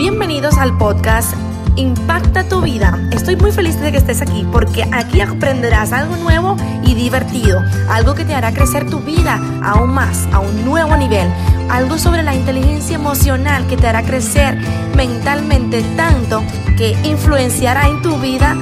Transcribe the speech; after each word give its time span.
Bienvenidos 0.00 0.56
al 0.56 0.78
podcast 0.78 1.34
Impacta 1.76 2.48
tu 2.48 2.62
vida. 2.62 2.98
Estoy 3.12 3.36
muy 3.36 3.52
feliz 3.52 3.78
de 3.82 3.92
que 3.92 3.98
estés 3.98 4.22
aquí 4.22 4.46
porque 4.50 4.82
aquí 4.94 5.20
aprenderás 5.20 5.92
algo 5.92 6.16
nuevo 6.16 6.56
y 6.82 6.94
divertido, 6.94 7.60
algo 7.90 8.14
que 8.14 8.24
te 8.24 8.32
hará 8.32 8.50
crecer 8.50 8.88
tu 8.88 9.00
vida 9.00 9.38
aún 9.62 9.90
más, 9.90 10.26
a 10.32 10.38
un 10.38 10.64
nuevo 10.64 10.96
nivel, 10.96 11.28
algo 11.70 11.98
sobre 11.98 12.22
la 12.22 12.34
inteligencia 12.34 12.96
emocional 12.96 13.66
que 13.66 13.76
te 13.76 13.88
hará 13.88 14.02
crecer 14.02 14.56
mentalmente 14.96 15.82
tanto 15.98 16.40
que 16.78 16.92
influenciará 17.04 17.86
en 17.86 18.00
tu 18.00 18.16
vida 18.16 18.56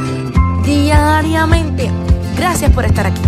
diariamente. 0.64 1.88
Gracias 2.36 2.72
por 2.72 2.84
estar 2.84 3.06
aquí. 3.06 3.22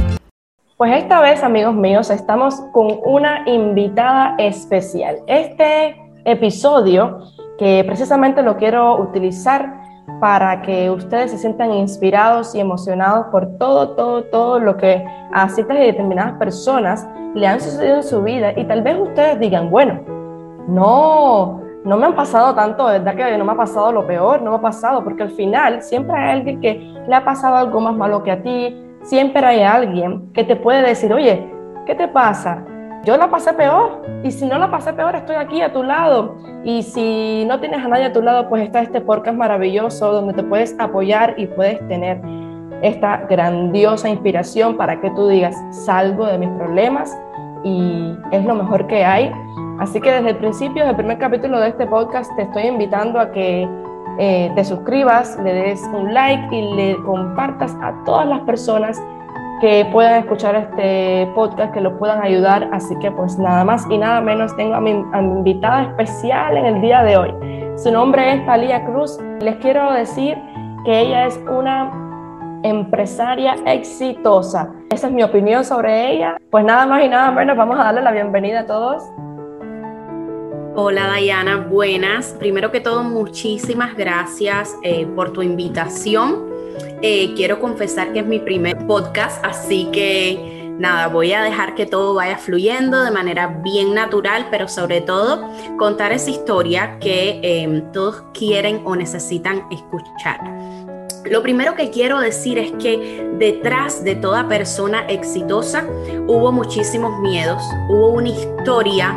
Pues 0.77 0.97
esta 0.97 1.21
vez, 1.21 1.45
amigos 1.45 1.77
míos, 1.77 2.11
estamos 2.11 2.57
con 2.73 2.99
una 3.05 3.49
invitada 3.49 4.35
especial. 4.37 5.19
Este 5.29 5.95
episodio 6.25 7.21
que 7.61 7.85
precisamente 7.85 8.43
lo 8.43 8.57
quiero 8.57 8.99
utilizar 8.99 9.83
para 10.19 10.63
que 10.63 10.91
ustedes 10.91 11.31
se 11.31 11.37
sientan 11.37 11.75
inspirados 11.75 12.55
y 12.55 12.61
emocionados 12.61 13.27
por 13.27 13.59
todo, 13.59 13.91
todo, 13.91 14.25
todo 14.25 14.59
lo 14.59 14.79
que 14.79 15.05
a 15.31 15.47
ciertas 15.51 15.77
y 15.77 15.81
determinadas 15.81 16.39
personas 16.39 17.07
le 17.35 17.47
han 17.47 17.61
sucedido 17.61 17.97
en 17.97 18.03
su 18.03 18.23
vida 18.23 18.59
y 18.59 18.65
tal 18.65 18.81
vez 18.81 18.99
ustedes 18.99 19.39
digan, 19.39 19.69
bueno, 19.69 20.01
no, 20.69 21.61
no 21.85 21.97
me 21.99 22.07
han 22.07 22.17
pasado 22.17 22.55
tanto, 22.55 22.87
verdad 22.87 23.15
que 23.15 23.37
no 23.37 23.45
me 23.45 23.53
ha 23.53 23.57
pasado 23.57 23.93
lo 23.93 24.07
peor, 24.07 24.41
no 24.41 24.53
me 24.53 24.57
ha 24.57 24.63
pasado, 24.63 25.05
porque 25.05 25.25
al 25.25 25.31
final 25.31 25.83
siempre 25.83 26.17
hay 26.17 26.31
alguien 26.39 26.61
que 26.63 26.95
le 27.07 27.15
ha 27.15 27.23
pasado 27.27 27.57
algo 27.57 27.79
más 27.79 27.95
malo 27.95 28.23
que 28.23 28.31
a 28.31 28.43
ti, 28.43 28.75
siempre 29.03 29.45
hay 29.45 29.61
alguien 29.61 30.33
que 30.33 30.45
te 30.45 30.57
puede 30.57 30.81
decir, 30.81 31.13
oye, 31.13 31.47
¿qué 31.85 31.95
te 31.95 32.09
pasa? 32.09 32.65
Yo 33.03 33.17
la 33.17 33.31
pasé 33.31 33.55
peor 33.55 34.03
y 34.23 34.31
si 34.31 34.45
no 34.45 34.59
la 34.59 34.71
pasé 34.71 34.93
peor 34.93 35.17
estoy 35.17 35.37
aquí 35.37 35.63
a 35.63 35.73
tu 35.73 35.83
lado 35.83 36.37
y 36.65 36.83
si 36.83 37.47
no 37.47 37.59
tienes 37.59 37.83
a 37.83 37.89
nadie 37.89 38.05
a 38.05 38.13
tu 38.13 38.21
lado 38.21 38.51
pues 38.51 38.63
está 38.63 38.83
este 38.83 39.01
podcast 39.01 39.39
maravilloso 39.39 40.13
donde 40.13 40.35
te 40.35 40.43
puedes 40.43 40.79
apoyar 40.79 41.35
y 41.39 41.47
puedes 41.47 41.79
tener 41.89 42.21
esta 42.83 43.25
grandiosa 43.29 44.11
inspiración 44.11 44.77
para 44.77 45.01
que 45.01 45.11
tú 45.13 45.29
digas 45.29 45.57
salgo 45.71 46.27
de 46.27 46.37
mis 46.37 46.51
problemas 46.51 47.19
y 47.65 48.15
es 48.33 48.45
lo 48.45 48.55
mejor 48.55 48.87
que 48.87 49.03
hay. 49.03 49.33
Así 49.79 49.99
que 49.99 50.13
desde 50.13 50.31
el 50.31 50.37
principio, 50.37 50.83
desde 50.83 50.91
el 50.91 50.97
primer 50.97 51.19
capítulo 51.19 51.59
de 51.59 51.69
este 51.69 51.87
podcast 51.87 52.31
te 52.37 52.43
estoy 52.43 52.65
invitando 52.65 53.19
a 53.19 53.33
que 53.33 53.67
eh, 54.19 54.53
te 54.55 54.63
suscribas, 54.63 55.39
le 55.43 55.55
des 55.55 55.83
un 55.95 56.13
like 56.13 56.55
y 56.55 56.75
le 56.75 56.97
compartas 57.05 57.75
a 57.81 57.95
todas 58.05 58.27
las 58.27 58.41
personas 58.41 59.01
que 59.61 59.87
puedan 59.93 60.21
escuchar 60.21 60.57
este 60.57 61.31
podcast, 61.35 61.73
que 61.73 61.81
lo 61.81 61.99
puedan 61.99 62.23
ayudar. 62.23 62.69
Así 62.73 62.97
que 62.99 63.11
pues 63.11 63.39
nada 63.39 63.65
más 63.65 63.87
y 63.91 63.99
nada 63.99 64.21
menos 64.21 64.57
tengo 64.57 64.75
a 64.75 64.81
mi, 64.81 64.91
invitada 64.91 65.83
especial 65.83 66.57
en 66.57 66.67
el 66.67 66.81
día 66.81 67.03
de 67.03 67.17
hoy. 67.17 67.35
Su 67.77 67.93
nombre 67.93 68.35
es 68.35 68.47
Talía 68.47 68.85
Cruz. 68.87 69.19
Les 69.41 69.57
quiero 69.57 69.93
decir 69.93 70.37
que 70.85 71.01
ella 71.01 71.27
es 71.27 71.39
una 71.49 71.93
empresaria 72.63 73.55
exitosa. 73.67 74.71
Esa 74.91 75.07
es 75.07 75.13
mi 75.13 75.23
opinión 75.23 75.65
sobre 75.65 76.13
ella. 76.13 76.37
Pues 76.51 76.65
nada 76.65 76.87
más 76.87 77.05
y 77.05 77.09
nada 77.09 77.31
menos, 77.31 77.57
vamos 77.57 77.79
a 77.79 77.85
darle 77.85 78.03
la 78.03 78.13
bienvenida 78.13 78.61
a 78.61 78.67
todos. 78.67 79.03
Hola 80.75 81.07
Dayana, 81.07 81.67
buenas. 81.69 82.35
Primero 82.39 82.71
que 82.71 82.81
todo, 82.81 83.03
muchísimas 83.03 83.97
gracias 83.97 84.77
eh, 84.83 85.07
por 85.15 85.33
tu 85.33 85.43
invitación. 85.43 86.50
Eh, 87.03 87.33
quiero 87.35 87.61
confesar 87.61 88.13
que 88.13 88.19
es 88.19 88.27
mi 88.27 88.39
primer 88.39 88.87
podcast, 88.87 89.43
así 89.43 89.89
que 89.91 90.75
nada, 90.79 91.09
voy 91.09 91.33
a 91.33 91.43
dejar 91.43 91.75
que 91.75 91.87
todo 91.87 92.15
vaya 92.15 92.37
fluyendo 92.37 93.03
de 93.03 93.11
manera 93.11 93.47
bien 93.47 93.95
natural, 93.95 94.49
pero 94.51 94.69
sobre 94.69 95.01
todo 95.01 95.49
contar 95.79 96.13
esa 96.13 96.29
historia 96.29 96.99
que 96.99 97.41
em, 97.43 97.91
todos 97.93 98.23
quieren 98.35 98.83
o 98.85 98.97
necesitan 98.97 99.67
escuchar. 99.71 100.41
Lo 101.25 101.43
primero 101.43 101.75
que 101.75 101.91
quiero 101.91 102.21
decir 102.21 102.59
es 102.59 102.73
que 102.73 103.27
detrás 103.39 104.05
de 104.05 104.17
toda 104.17 104.47
persona 104.49 105.07
exitosa 105.07 105.87
hubo 106.27 106.53
muchísimos 106.53 107.19
miedos, 107.21 107.63
hubo 107.89 108.09
una 108.09 108.29
historia 108.29 109.15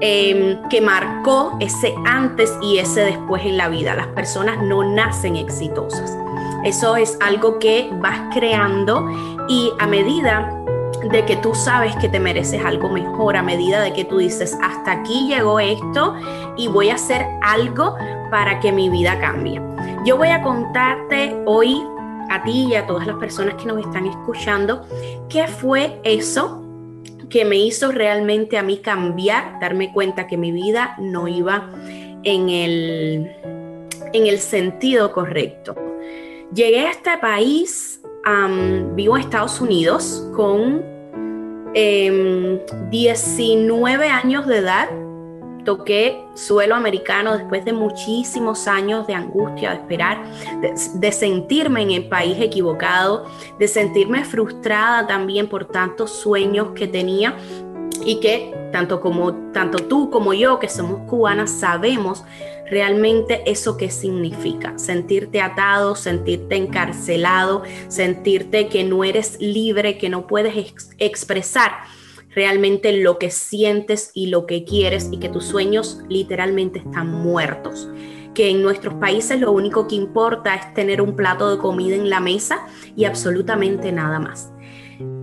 em, 0.00 0.62
que 0.70 0.80
marcó 0.80 1.56
ese 1.60 1.94
antes 2.06 2.56
y 2.62 2.78
ese 2.78 3.00
después 3.00 3.44
en 3.44 3.58
la 3.58 3.68
vida. 3.68 3.94
Las 3.94 4.08
personas 4.08 4.62
no 4.62 4.82
nacen 4.82 5.36
exitosas. 5.36 6.16
Eso 6.64 6.96
es 6.96 7.16
algo 7.20 7.58
que 7.58 7.88
vas 8.00 8.34
creando 8.34 9.08
y 9.48 9.70
a 9.78 9.86
medida 9.86 10.54
de 11.10 11.24
que 11.24 11.36
tú 11.36 11.54
sabes 11.54 11.94
que 11.96 12.08
te 12.08 12.18
mereces 12.18 12.64
algo 12.64 12.88
mejor, 12.88 13.36
a 13.36 13.42
medida 13.42 13.80
de 13.80 13.92
que 13.92 14.04
tú 14.04 14.18
dices, 14.18 14.56
hasta 14.62 14.92
aquí 14.92 15.28
llegó 15.28 15.60
esto 15.60 16.14
y 16.56 16.68
voy 16.68 16.90
a 16.90 16.94
hacer 16.94 17.24
algo 17.42 17.96
para 18.30 18.60
que 18.60 18.72
mi 18.72 18.88
vida 18.90 19.18
cambie. 19.20 19.60
Yo 20.04 20.16
voy 20.16 20.28
a 20.28 20.42
contarte 20.42 21.40
hoy 21.46 21.82
a 22.30 22.42
ti 22.42 22.68
y 22.70 22.74
a 22.74 22.86
todas 22.86 23.06
las 23.06 23.16
personas 23.16 23.54
que 23.54 23.66
nos 23.66 23.78
están 23.78 24.06
escuchando 24.06 24.84
qué 25.28 25.46
fue 25.46 26.00
eso 26.02 26.64
que 27.30 27.44
me 27.44 27.56
hizo 27.56 27.92
realmente 27.92 28.56
a 28.58 28.62
mí 28.62 28.78
cambiar, 28.78 29.60
darme 29.60 29.92
cuenta 29.92 30.26
que 30.26 30.36
mi 30.36 30.50
vida 30.50 30.96
no 30.98 31.28
iba 31.28 31.70
en 32.24 32.48
el, 32.48 33.30
en 34.12 34.26
el 34.26 34.38
sentido 34.38 35.12
correcto. 35.12 35.87
Llegué 36.54 36.86
a 36.86 36.92
este 36.92 37.18
país, 37.18 38.00
vivo 38.94 39.16
en 39.16 39.22
Estados 39.22 39.60
Unidos 39.60 40.26
con 40.34 40.82
19 41.74 44.06
em, 44.06 44.10
años 44.10 44.46
de 44.46 44.56
edad. 44.56 44.88
Toqué 45.66 46.24
suelo 46.32 46.74
americano 46.74 47.36
después 47.36 47.66
de 47.66 47.74
muchísimos 47.74 48.66
años 48.66 49.06
de 49.06 49.12
angustia, 49.12 49.72
de 49.72 49.76
esperar, 49.76 50.24
de, 50.94 51.12
sentirme 51.12 51.82
en 51.82 51.90
el 51.90 52.08
país 52.08 52.38
equivocado, 52.40 53.26
de 53.58 53.68
sentirme 53.68 54.24
frustrada 54.24 55.06
también 55.06 55.50
por 55.50 55.66
tantos 55.66 56.12
sueños 56.12 56.68
que 56.74 56.86
tenía 56.86 57.36
y 58.06 58.20
que 58.20 58.54
tanto 58.72 59.00
como 59.00 59.34
tanto 59.52 59.80
tú 59.80 60.08
como 60.08 60.32
yo 60.32 60.58
que 60.58 60.70
somos 60.70 61.00
cubanas 61.08 61.50
sabemos 61.50 62.24
realmente 62.70 63.42
eso 63.46 63.76
qué 63.76 63.90
significa, 63.90 64.78
sentirte 64.78 65.40
atado, 65.40 65.94
sentirte 65.94 66.56
encarcelado, 66.56 67.62
sentirte 67.88 68.68
que 68.68 68.84
no 68.84 69.04
eres 69.04 69.40
libre, 69.40 69.98
que 69.98 70.08
no 70.08 70.26
puedes 70.26 70.74
expresar 70.98 71.72
realmente 72.34 72.92
lo 72.92 73.18
que 73.18 73.30
sientes 73.30 74.10
y 74.14 74.26
lo 74.26 74.46
que 74.46 74.64
quieres 74.64 75.08
y 75.10 75.18
que 75.18 75.28
tus 75.28 75.44
sueños 75.44 76.00
literalmente 76.08 76.80
están 76.80 77.08
muertos 77.08 77.88
que 78.38 78.50
en 78.50 78.62
nuestros 78.62 78.94
países 78.94 79.40
lo 79.40 79.50
único 79.50 79.88
que 79.88 79.96
importa 79.96 80.54
es 80.54 80.72
tener 80.72 81.02
un 81.02 81.16
plato 81.16 81.50
de 81.50 81.58
comida 81.58 81.96
en 81.96 82.08
la 82.08 82.20
mesa 82.20 82.68
y 82.94 83.04
absolutamente 83.04 83.90
nada 83.90 84.20
más. 84.20 84.52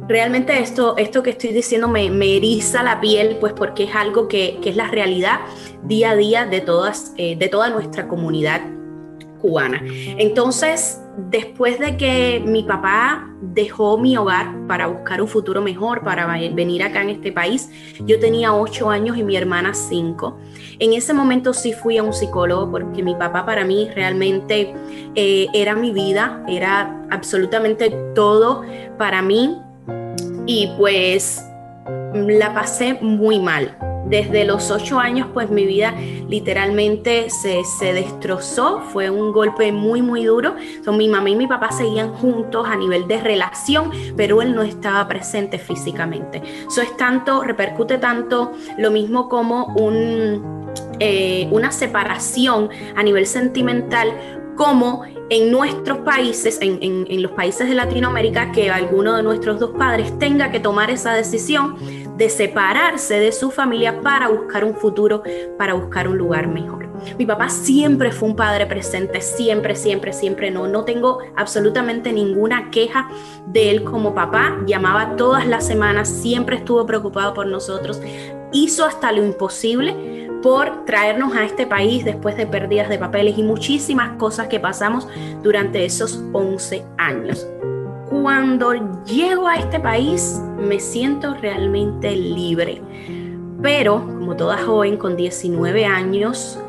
Realmente 0.08 0.60
esto, 0.60 0.96
esto 0.98 1.24
que 1.24 1.32
estoy 1.32 1.52
diciendo 1.52 1.88
me, 1.88 2.12
me 2.12 2.38
eriza 2.38 2.84
la 2.84 3.02
piel, 3.02 3.38
pues 3.40 3.54
porque 3.54 3.86
es 3.86 3.96
algo 3.96 4.28
que, 4.28 4.60
es 4.64 4.76
la 4.76 4.88
realidad 4.88 5.40
día 5.84 6.12
a 6.12 6.16
día 6.16 6.46
de, 6.46 6.62
todas, 6.62 7.14
eh, 7.18 7.36
de 7.36 7.48
toda 7.48 7.70
nuestra 7.70 8.08
comunidad 8.08 8.62
cubana. 9.42 9.82
Entonces, 10.18 11.02
después 11.18 11.80
de 11.80 11.98
que 11.98 12.42
mi 12.46 12.64
papá 12.64 13.30
dejó 13.42 13.98
mi 13.98 14.18
hogar 14.18 14.54
para 14.68 14.88
buscar 14.88 15.22
un 15.22 15.28
futuro 15.28 15.62
mejor, 15.62 16.04
para 16.04 16.26
venir 16.26 16.84
acá 16.84 17.02
en 17.02 17.10
este 17.10 17.32
país, 17.32 17.70
yo 18.06 18.20
tenía 18.20 18.54
ocho 18.54 18.90
años 18.90 19.18
y 19.18 19.24
mi 19.24 19.36
hermana 19.36 19.74
cinco. 19.74 20.38
En 20.80 20.94
ese 20.94 21.14
momento 21.14 21.54
sí 21.54 21.74
fui 21.74 21.98
a 21.98 22.04
un 22.04 22.14
psicólogo 22.14 22.70
porque 22.72 23.02
mi 23.02 23.16
papá 23.16 23.46
para 23.46 23.64
mí 23.66 23.90
realmente 23.96 24.74
eh, 25.16 25.48
era 25.54 25.76
mi 25.76 25.92
vida, 25.92 26.44
era 26.48 27.06
absolutamente 27.10 27.90
todo 28.14 28.64
para 28.98 29.22
mí 29.22 29.62
y 30.46 30.72
pues 30.78 31.44
la 32.14 32.54
pasé 32.54 32.96
muy 33.02 33.40
mal. 33.40 33.78
Desde 34.08 34.46
los 34.46 34.70
ocho 34.70 35.00
años, 35.00 35.30
pues 35.34 35.50
mi 35.50 35.66
vida 35.66 35.96
literalmente 36.30 37.28
se, 37.32 37.64
destrozó, 37.92 38.82
fue 38.94 39.10
un 39.10 39.32
golpe 39.32 39.72
muy, 39.72 40.04
muy 40.04 40.26
duro. 40.26 40.56
Son 40.84 40.96
mi 40.96 41.08
mamá 41.08 41.32
y 41.32 41.36
mi 41.36 41.48
papá 41.48 41.72
seguían 41.72 42.14
juntos 42.14 42.68
a 42.68 42.76
nivel 42.76 43.08
de 43.08 43.20
relación, 43.20 43.90
pero 44.16 44.44
él 44.44 44.54
no 44.54 44.62
estaba 44.62 45.08
presente 45.08 45.58
físicamente. 45.58 46.44
Eso 46.68 46.84
es 46.84 46.96
tanto, 46.98 47.42
repercute 47.42 47.98
tanto 47.98 48.52
lo 48.78 48.92
mismo 48.92 49.28
como 49.28 49.74
un, 49.74 50.72
eh, 51.00 51.48
una 51.52 51.72
separación 51.72 52.70
a 52.96 53.02
nivel 53.02 53.26
sentimental 53.26 54.14
como 54.56 55.04
en 55.30 55.52
nuestros 55.52 56.00
países, 56.00 56.60
en, 56.62 57.22
los 57.22 57.32
países 57.32 57.68
de 57.68 57.76
Latinoamérica, 57.76 58.52
que 58.52 58.70
alguno 58.70 59.16
de 59.16 59.24
nuestros 59.24 59.60
dos 59.60 59.72
padres 59.72 60.18
tenga 60.20 60.52
que 60.52 60.60
tomar 60.60 60.90
esa 60.90 61.14
decisión 61.14 61.76
de 62.18 62.30
separarse 62.30 63.20
de 63.20 63.32
su 63.32 63.52
familia 63.52 64.02
para 64.02 64.28
buscar 64.30 64.64
un 64.64 64.76
futuro, 64.76 65.24
para 65.58 65.74
buscar 65.74 66.08
un 66.08 66.18
lugar 66.18 66.48
mejor. 66.48 66.86
Mi 67.18 67.26
papá 67.26 67.50
siempre 67.50 68.12
fue 68.12 68.30
un 68.30 68.36
padre 68.36 68.66
presente, 68.66 69.22
siempre, 69.22 69.76
siempre, 69.76 70.14
siempre 70.14 70.52
no. 70.52 70.68
No 70.68 70.86
tengo 70.86 71.20
absolutamente 71.36 72.14
ninguna 72.14 72.70
queja 72.72 73.10
de 73.48 73.72
él 73.72 73.84
como 73.84 74.14
papá. 74.14 74.58
Llamaba 74.66 75.16
todas 75.16 75.46
las 75.48 75.66
semanas, 75.66 76.08
siempre 76.10 76.58
estuvo 76.58 76.86
preocupado 76.86 77.34
por 77.34 77.48
nosotros. 77.48 78.02
Hizo 78.52 78.86
hasta 78.86 79.12
lo 79.12 79.24
imposible 79.26 80.25
por 80.46 80.86
traernos 80.86 81.36
a 81.36 81.44
este 81.44 81.66
país 81.66 82.06
después 82.06 82.38
de 82.38 82.46
pérdidas 82.46 82.88
de 82.88 83.00
papeles 83.00 83.36
y 83.36 83.42
muchísimas 83.42 84.16
cosas 84.18 84.48
que 84.48 84.60
pasamos 84.60 85.08
durante 85.42 85.84
esos 85.84 86.24
11 86.34 86.86
años. 87.00 87.48
Cuando 88.12 89.04
llego 89.06 89.48
a 89.48 89.56
este 89.56 89.80
país 89.80 90.40
me 90.60 90.80
siento 90.80 91.34
realmente 91.34 92.16
libre, 92.16 92.80
pero 93.64 94.06
como 94.06 94.36
toda 94.36 94.60
joven 94.60 94.98
con 94.98 95.18
19 95.18 95.84
años, 95.84 96.60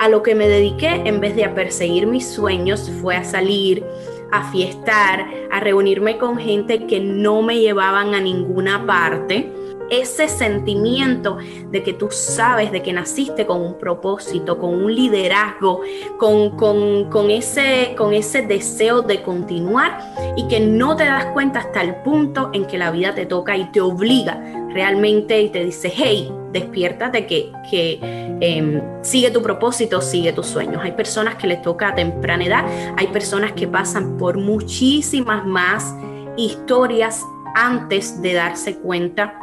a 0.00 0.08
lo 0.08 0.22
que 0.22 0.34
me 0.34 0.48
dediqué 0.48 1.02
en 1.04 1.20
vez 1.20 1.36
de 1.36 1.44
a 1.44 1.54
perseguir 1.54 2.06
mis 2.06 2.26
sueños 2.26 2.90
fue 3.02 3.16
a 3.16 3.24
salir, 3.24 3.84
a 4.32 4.50
fiestar, 4.50 5.26
a 5.52 5.60
reunirme 5.60 6.16
con 6.16 6.38
gente 6.38 6.86
que 6.86 7.00
no 7.00 7.42
me 7.42 7.58
llevaban 7.58 8.14
a 8.14 8.20
ninguna 8.22 8.86
parte 8.86 9.52
ese 9.90 10.28
sentimiento 10.28 11.38
de 11.70 11.82
que 11.82 11.92
tú 11.92 12.08
sabes 12.10 12.72
de 12.72 12.82
que 12.82 12.92
naciste 12.92 13.46
con 13.46 13.60
un 13.60 13.78
propósito, 13.78 14.58
con 14.58 14.74
un 14.74 14.94
liderazgo, 14.94 15.80
con, 16.18 17.30
ese, 17.30 17.94
con 17.96 18.12
ese 18.12 18.42
deseo 18.42 19.02
de 19.02 19.22
continuar 19.22 20.14
y 20.36 20.48
que 20.48 20.60
no 20.60 20.96
te 20.96 21.04
das 21.04 21.26
cuenta 21.26 21.60
hasta 21.60 21.82
el 21.82 21.96
punto 21.96 22.50
en 22.52 22.66
que 22.66 22.78
la 22.78 22.90
vida 22.90 23.14
te 23.14 23.26
toca 23.26 23.56
y 23.56 23.70
te 23.72 23.80
obliga 23.80 24.42
realmente 24.72 25.40
y 25.40 25.48
te 25.48 25.64
dice, 25.64 25.92
hey, 25.94 26.30
despiértate 26.52 27.26
que, 27.26 27.52
que 27.70 27.98
em, 28.40 28.82
sigue 29.02 29.30
tu 29.30 29.42
propósito, 29.42 30.00
sigue 30.00 30.32
tus 30.32 30.46
sueños. 30.46 30.82
Hay 30.82 30.92
personas 30.92 31.36
que 31.36 31.46
les 31.46 31.62
toca 31.62 31.88
a 31.88 31.94
temprana 31.94 32.44
edad, 32.44 32.94
hay 32.96 33.06
personas 33.08 33.52
que 33.52 33.66
pasan 33.66 34.16
por 34.16 34.38
muchísimas 34.38 35.46
más 35.46 35.94
historias 36.36 37.22
antes 37.54 38.20
de 38.20 38.34
darse 38.34 38.76
cuenta 38.76 39.38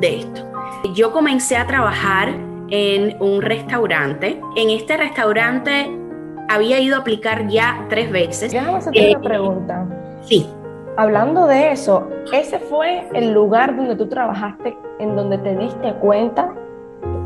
de 0.00 0.20
esto. 0.20 0.42
Yo 0.94 1.12
comencé 1.12 1.56
a 1.56 1.66
trabajar 1.66 2.28
en 2.70 3.16
un 3.20 3.42
restaurante. 3.42 4.40
En 4.56 4.70
este 4.70 4.96
restaurante 4.96 5.90
había 6.48 6.80
ido 6.80 6.96
a 6.96 7.00
aplicar 7.00 7.48
ya 7.48 7.86
tres 7.88 8.10
veces. 8.10 8.52
Déjame 8.52 8.78
hacerte 8.78 9.10
una 9.10 9.18
eh, 9.18 9.22
pregunta. 9.22 9.86
Sí. 10.22 10.46
Hablando 10.96 11.46
de 11.46 11.72
eso, 11.72 12.08
¿ese 12.32 12.58
fue 12.58 13.08
el 13.14 13.32
lugar 13.32 13.76
donde 13.76 13.96
tú 13.96 14.08
trabajaste, 14.08 14.76
en 15.00 15.16
donde 15.16 15.38
te 15.38 15.56
diste 15.56 15.92
cuenta 15.94 16.54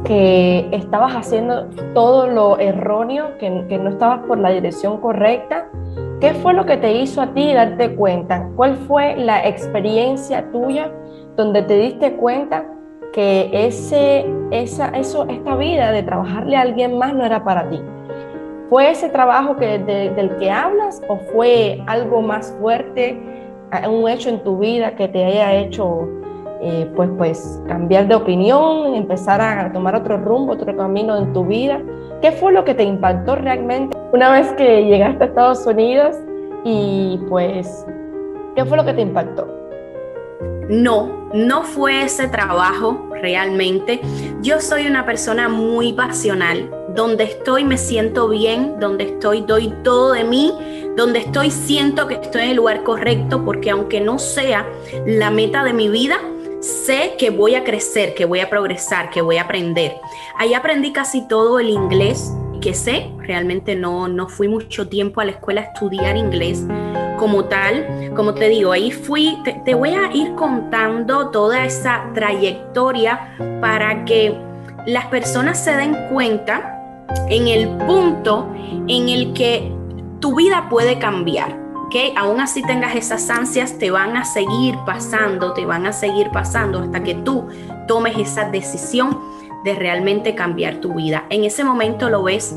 que 0.04 0.68
estabas 0.72 1.14
haciendo 1.14 1.68
todo 1.92 2.28
lo 2.28 2.58
erróneo, 2.58 3.36
que, 3.38 3.66
que 3.68 3.76
no 3.76 3.90
estabas 3.90 4.20
por 4.26 4.38
la 4.38 4.50
dirección 4.50 5.00
correcta? 5.00 5.68
¿Qué 6.20 6.32
fue 6.34 6.54
lo 6.54 6.64
que 6.64 6.78
te 6.78 6.94
hizo 6.94 7.20
a 7.20 7.34
ti 7.34 7.52
darte 7.52 7.94
cuenta? 7.94 8.48
¿Cuál 8.56 8.74
fue 8.74 9.16
la 9.16 9.46
experiencia 9.46 10.50
tuya 10.50 10.90
donde 11.38 11.62
te 11.62 11.78
diste 11.78 12.14
cuenta 12.14 12.64
que 13.12 13.48
ese, 13.52 14.26
esa, 14.50 14.88
eso, 14.88 15.24
esta 15.28 15.54
vida 15.54 15.92
de 15.92 16.02
trabajarle 16.02 16.56
a 16.56 16.62
alguien 16.62 16.98
más 16.98 17.14
no 17.14 17.24
era 17.24 17.44
para 17.44 17.70
ti. 17.70 17.80
¿Fue 18.68 18.90
ese 18.90 19.08
trabajo 19.08 19.56
que, 19.56 19.78
del 19.78 20.36
que 20.36 20.50
hablas 20.50 21.00
o 21.08 21.16
fue 21.32 21.80
algo 21.86 22.20
más 22.20 22.54
fuerte, 22.60 23.18
un 23.88 24.08
hecho 24.08 24.28
en 24.28 24.42
tu 24.42 24.58
vida 24.58 24.96
que 24.96 25.08
te 25.08 25.24
haya 25.24 25.54
hecho 25.54 26.08
eh, 26.60 26.90
pues, 26.96 27.08
pues 27.16 27.62
cambiar 27.68 28.08
de 28.08 28.16
opinión, 28.16 28.94
empezar 28.94 29.40
a 29.40 29.72
tomar 29.72 29.94
otro 29.94 30.18
rumbo, 30.18 30.54
otro 30.54 30.76
camino 30.76 31.16
en 31.16 31.32
tu 31.32 31.46
vida? 31.46 31.80
¿Qué 32.20 32.32
fue 32.32 32.52
lo 32.52 32.64
que 32.64 32.74
te 32.74 32.82
impactó 32.82 33.36
realmente 33.36 33.96
una 34.12 34.32
vez 34.32 34.52
que 34.54 34.84
llegaste 34.86 35.22
a 35.22 35.26
Estados 35.28 35.64
Unidos 35.64 36.16
y 36.64 37.20
pues, 37.28 37.86
¿qué 38.56 38.64
fue 38.64 38.76
lo 38.76 38.84
que 38.84 38.92
te 38.92 39.02
impactó? 39.02 39.67
No, 40.68 41.30
no 41.32 41.62
fue 41.62 42.02
ese 42.02 42.28
trabajo 42.28 43.08
realmente. 43.10 44.00
Yo 44.42 44.60
soy 44.60 44.86
una 44.86 45.06
persona 45.06 45.48
muy 45.48 45.92
pasional. 45.92 46.70
Donde 46.94 47.24
estoy 47.24 47.64
me 47.64 47.78
siento 47.78 48.28
bien, 48.28 48.80
donde 48.80 49.04
estoy 49.04 49.42
doy 49.42 49.72
todo 49.84 50.12
de 50.12 50.24
mí, 50.24 50.52
donde 50.96 51.20
estoy 51.20 51.50
siento 51.50 52.08
que 52.08 52.14
estoy 52.14 52.42
en 52.42 52.50
el 52.50 52.56
lugar 52.56 52.82
correcto 52.82 53.44
porque 53.44 53.70
aunque 53.70 54.00
no 54.00 54.18
sea 54.18 54.66
la 55.06 55.30
meta 55.30 55.62
de 55.62 55.72
mi 55.72 55.88
vida, 55.88 56.18
sé 56.60 57.14
que 57.18 57.30
voy 57.30 57.54
a 57.54 57.62
crecer, 57.62 58.14
que 58.14 58.24
voy 58.24 58.40
a 58.40 58.50
progresar, 58.50 59.10
que 59.10 59.22
voy 59.22 59.36
a 59.36 59.42
aprender. 59.42 59.94
Ahí 60.38 60.54
aprendí 60.54 60.92
casi 60.92 61.28
todo 61.28 61.60
el 61.60 61.70
inglés 61.70 62.32
que 62.60 62.74
sé, 62.74 63.10
realmente 63.18 63.76
no, 63.76 64.08
no 64.08 64.28
fui 64.28 64.48
mucho 64.48 64.88
tiempo 64.88 65.20
a 65.20 65.24
la 65.24 65.30
escuela 65.30 65.60
a 65.60 65.64
estudiar 65.64 66.16
inglés 66.16 66.64
como 67.18 67.44
tal. 67.44 68.12
Como 68.16 68.32
te 68.32 68.48
digo, 68.48 68.72
ahí 68.72 68.90
fui, 68.90 69.38
te, 69.64 69.74
voy 69.74 69.90
a 69.90 70.10
ir 70.14 70.34
contando 70.34 71.28
toda 71.28 71.66
esa 71.66 72.04
trayectoria 72.14 73.34
para 73.60 74.04
que 74.06 74.34
las 74.86 75.06
personas 75.06 75.62
se 75.62 75.76
den 75.76 75.94
cuenta 76.10 76.74
en 77.28 77.48
el 77.48 77.68
punto 77.86 78.50
en 78.86 79.08
el 79.08 79.34
que 79.34 79.70
tu 80.20 80.36
vida 80.36 80.68
puede 80.70 80.98
cambiar. 80.98 81.58
que 81.90 82.12
Aún 82.16 82.40
así 82.40 82.62
tengas 82.62 82.94
esas 82.94 83.28
ansias, 83.30 83.78
te 83.78 83.90
van 83.90 84.16
a 84.16 84.24
seguir 84.24 84.76
pasando, 84.86 85.52
te 85.52 85.64
van 85.66 85.86
a 85.86 85.92
seguir 85.92 86.30
pasando 86.30 86.80
hasta 86.80 87.02
que 87.02 87.14
tú 87.14 87.48
tomes 87.86 88.16
esa 88.18 88.50
decisión 88.50 89.18
de 89.64 89.74
realmente 89.74 90.34
cambiar 90.34 90.76
tu 90.76 90.94
vida. 90.94 91.24
En 91.30 91.44
ese 91.44 91.64
momento 91.64 92.08
lo 92.08 92.22
ves 92.22 92.54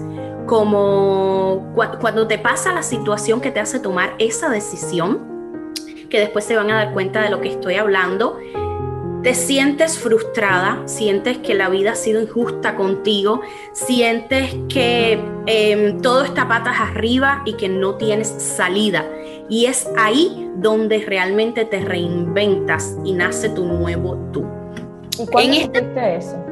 como 0.51 1.71
cuando 2.01 2.27
te 2.27 2.37
pasa 2.37 2.73
la 2.73 2.83
situación 2.83 3.39
que 3.39 3.51
te 3.51 3.61
hace 3.61 3.79
tomar 3.79 4.15
esa 4.19 4.49
decisión, 4.49 5.71
que 6.09 6.19
después 6.19 6.43
se 6.43 6.57
van 6.57 6.69
a 6.69 6.75
dar 6.75 6.91
cuenta 6.91 7.21
de 7.21 7.29
lo 7.29 7.39
que 7.39 7.47
estoy 7.47 7.75
hablando, 7.75 8.37
te 9.23 9.33
sientes 9.33 9.97
frustrada, 9.97 10.81
sientes 10.87 11.37
que 11.37 11.53
la 11.53 11.69
vida 11.69 11.93
ha 11.93 11.95
sido 11.95 12.21
injusta 12.21 12.75
contigo, 12.75 13.39
sientes 13.71 14.53
que 14.67 15.23
em, 15.45 16.01
todo 16.01 16.25
está 16.25 16.49
patas 16.49 16.81
arriba 16.81 17.43
y 17.45 17.53
que 17.53 17.69
no 17.69 17.95
tienes 17.95 18.27
salida. 18.27 19.05
Y 19.47 19.67
es 19.67 19.87
ahí 19.97 20.51
donde 20.57 20.99
realmente 21.05 21.63
te 21.63 21.79
reinventas 21.79 22.97
y 23.05 23.13
nace 23.13 23.47
tu 23.47 23.63
nuevo 23.63 24.17
tú. 24.33 24.45
¿Y 25.17 25.25
cuándo 25.27 25.53
en 25.53 25.61
este... 25.61 26.17
eso? 26.17 26.50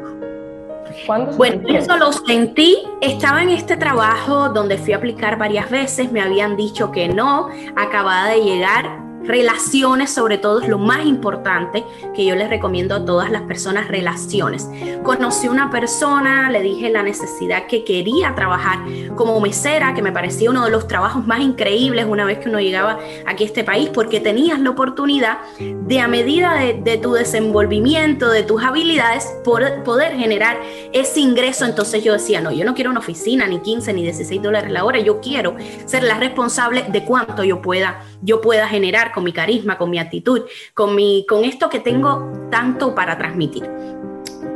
Bueno, 1.37 1.67
eso 1.69 1.97
lo 1.97 2.11
sentí. 2.11 2.77
Estaba 3.01 3.43
en 3.43 3.49
este 3.49 3.77
trabajo 3.77 4.49
donde 4.49 4.77
fui 4.77 4.93
a 4.93 4.97
aplicar 4.97 5.37
varias 5.37 5.69
veces, 5.69 6.11
me 6.11 6.21
habían 6.21 6.55
dicho 6.55 6.91
que 6.91 7.07
no, 7.07 7.49
acababa 7.75 8.29
de 8.29 8.41
llegar 8.41 9.08
relaciones 9.23 10.11
sobre 10.11 10.37
todo 10.37 10.61
es 10.61 10.67
lo 10.67 10.77
más 10.77 11.05
importante 11.05 11.83
que 12.15 12.25
yo 12.25 12.35
les 12.35 12.49
recomiendo 12.49 12.95
a 12.95 13.05
todas 13.05 13.31
las 13.31 13.43
personas, 13.43 13.87
relaciones. 13.87 14.69
Conocí 15.03 15.47
una 15.47 15.69
persona, 15.69 16.49
le 16.49 16.61
dije 16.61 16.89
la 16.89 17.03
necesidad 17.03 17.67
que 17.67 17.83
quería 17.83 18.35
trabajar 18.35 18.79
como 19.15 19.39
mesera, 19.39 19.93
que 19.93 20.01
me 20.01 20.11
parecía 20.11 20.49
uno 20.49 20.65
de 20.65 20.71
los 20.71 20.87
trabajos 20.87 21.25
más 21.25 21.41
increíbles 21.41 22.05
una 22.07 22.25
vez 22.25 22.39
que 22.39 22.49
uno 22.49 22.59
llegaba 22.59 22.99
aquí 23.25 23.43
a 23.43 23.47
este 23.47 23.63
país, 23.63 23.89
porque 23.93 24.19
tenías 24.19 24.59
la 24.59 24.69
oportunidad 24.69 25.39
de 25.59 25.99
a 25.99 26.07
medida 26.07 26.55
de, 26.55 26.97
tu 26.97 27.13
desenvolvimiento, 27.13 28.29
de 28.29 28.43
tus 28.43 28.63
habilidades, 28.63 29.25
poder, 29.43 29.83
poder 29.83 30.17
generar 30.17 30.57
ese 30.91 31.19
ingreso. 31.21 31.65
Entonces 31.65 32.03
yo 32.03 32.13
decía, 32.13 32.41
no, 32.41 32.51
yo 32.51 32.65
no 32.65 32.73
quiero 32.73 32.89
una 32.89 32.99
oficina, 32.99 33.47
ni 33.47 33.59
15, 33.59 33.93
ni 33.93 34.03
16 34.03 34.41
dólares 34.41 34.71
la 34.71 34.83
hora, 34.83 34.99
yo 34.99 35.21
quiero 35.21 35.55
ser 35.85 36.03
la 36.03 36.15
responsable 36.15 36.85
de 36.89 37.05
cuánto 37.05 37.43
yo 37.43 37.61
pueda, 37.61 38.03
yo 38.21 38.41
pueda 38.41 38.67
generar 38.67 39.08
con 39.11 39.23
mi 39.23 39.33
carisma, 39.33 39.77
con 39.77 39.89
mi 39.89 39.99
actitud, 39.99 40.43
con, 40.73 40.95
mi, 40.95 41.25
con 41.27 41.43
esto 41.43 41.69
que 41.69 41.79
tengo 41.79 42.31
tanto 42.49 42.93
para 42.95 43.17
transmitir. 43.17 43.69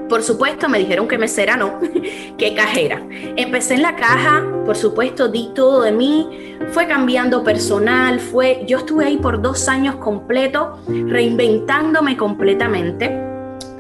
Por 0.09 0.21
supuesto, 0.21 0.69
me 0.69 0.79
dijeron 0.79 1.07
que 1.07 1.17
mesera 1.17 1.57
no, 1.57 1.79
que 2.37 2.53
cajera. 2.53 3.01
Empecé 3.35 3.75
en 3.75 3.81
la 3.81 3.95
caja, 3.95 4.45
por 4.65 4.75
supuesto, 4.75 5.27
di 5.27 5.49
todo 5.55 5.81
de 5.81 5.91
mí, 5.91 6.57
fue 6.71 6.87
cambiando 6.87 7.43
personal, 7.43 8.19
fue, 8.19 8.63
yo 8.67 8.79
estuve 8.79 9.05
ahí 9.05 9.17
por 9.17 9.41
dos 9.41 9.67
años 9.67 9.95
completos, 9.95 10.79
reinventándome 10.87 12.15
completamente 12.17 13.32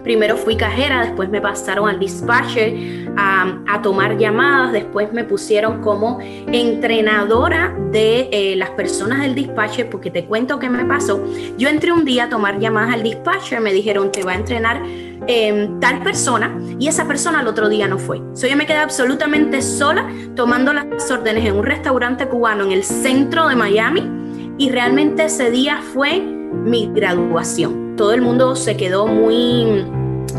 Primero 0.03 0.35
fui 0.35 0.57
cajera, 0.57 1.01
después 1.01 1.29
me 1.29 1.39
pasaron 1.39 1.87
al 1.87 1.97
dispatcher 1.97 3.07
a, 3.15 3.81
tomar 3.81 4.17
llamadas, 4.17 4.71
después 4.71 5.11
me 5.11 5.23
pusieron 5.25 5.81
como 5.81 6.19
entrenadora 6.21 7.75
de 7.91 8.29
eh, 8.31 8.55
las 8.55 8.69
personas 8.71 9.21
del 9.21 9.35
dispatcher, 9.35 9.89
porque 9.89 10.09
te 10.09 10.25
cuento 10.25 10.57
qué 10.59 10.69
me 10.69 10.85
pasó. 10.85 11.21
Yo 11.57 11.67
entré 11.67 11.91
un 11.91 12.05
día 12.05 12.25
a 12.25 12.29
tomar 12.29 12.59
llamadas 12.59 12.93
al 12.93 13.03
dispatcher, 13.03 13.59
me 13.59 13.73
dijeron 13.73 14.11
te 14.11 14.23
va 14.23 14.33
a 14.33 14.35
entrenar 14.35 14.81
em, 15.27 15.79
tal 15.79 16.01
persona 16.01 16.57
y 16.79 16.87
esa 16.87 17.05
persona 17.07 17.41
el 17.41 17.47
otro 17.47 17.67
día 17.67 17.87
no 17.87 17.97
fue. 17.97 18.21
So, 18.33 18.47
yo 18.47 18.55
me 18.55 18.65
quedé 18.65 18.77
absolutamente 18.77 19.61
sola 19.61 20.09
tomando 20.35 20.71
las 20.71 21.11
órdenes 21.11 21.45
en 21.45 21.55
un 21.55 21.63
restaurante 21.63 22.27
cubano 22.27 22.63
en 22.63 22.71
el 22.71 22.83
centro 22.83 23.47
de 23.47 23.55
Miami 23.55 24.09
y 24.57 24.69
realmente 24.69 25.25
ese 25.25 25.51
día 25.51 25.81
fue 25.81 26.21
mi 26.21 26.89
graduación 26.93 27.82
todo 27.95 28.13
el 28.13 28.21
mundo 28.21 28.55
se 28.55 28.77
quedó 28.77 29.07
muy 29.07 29.85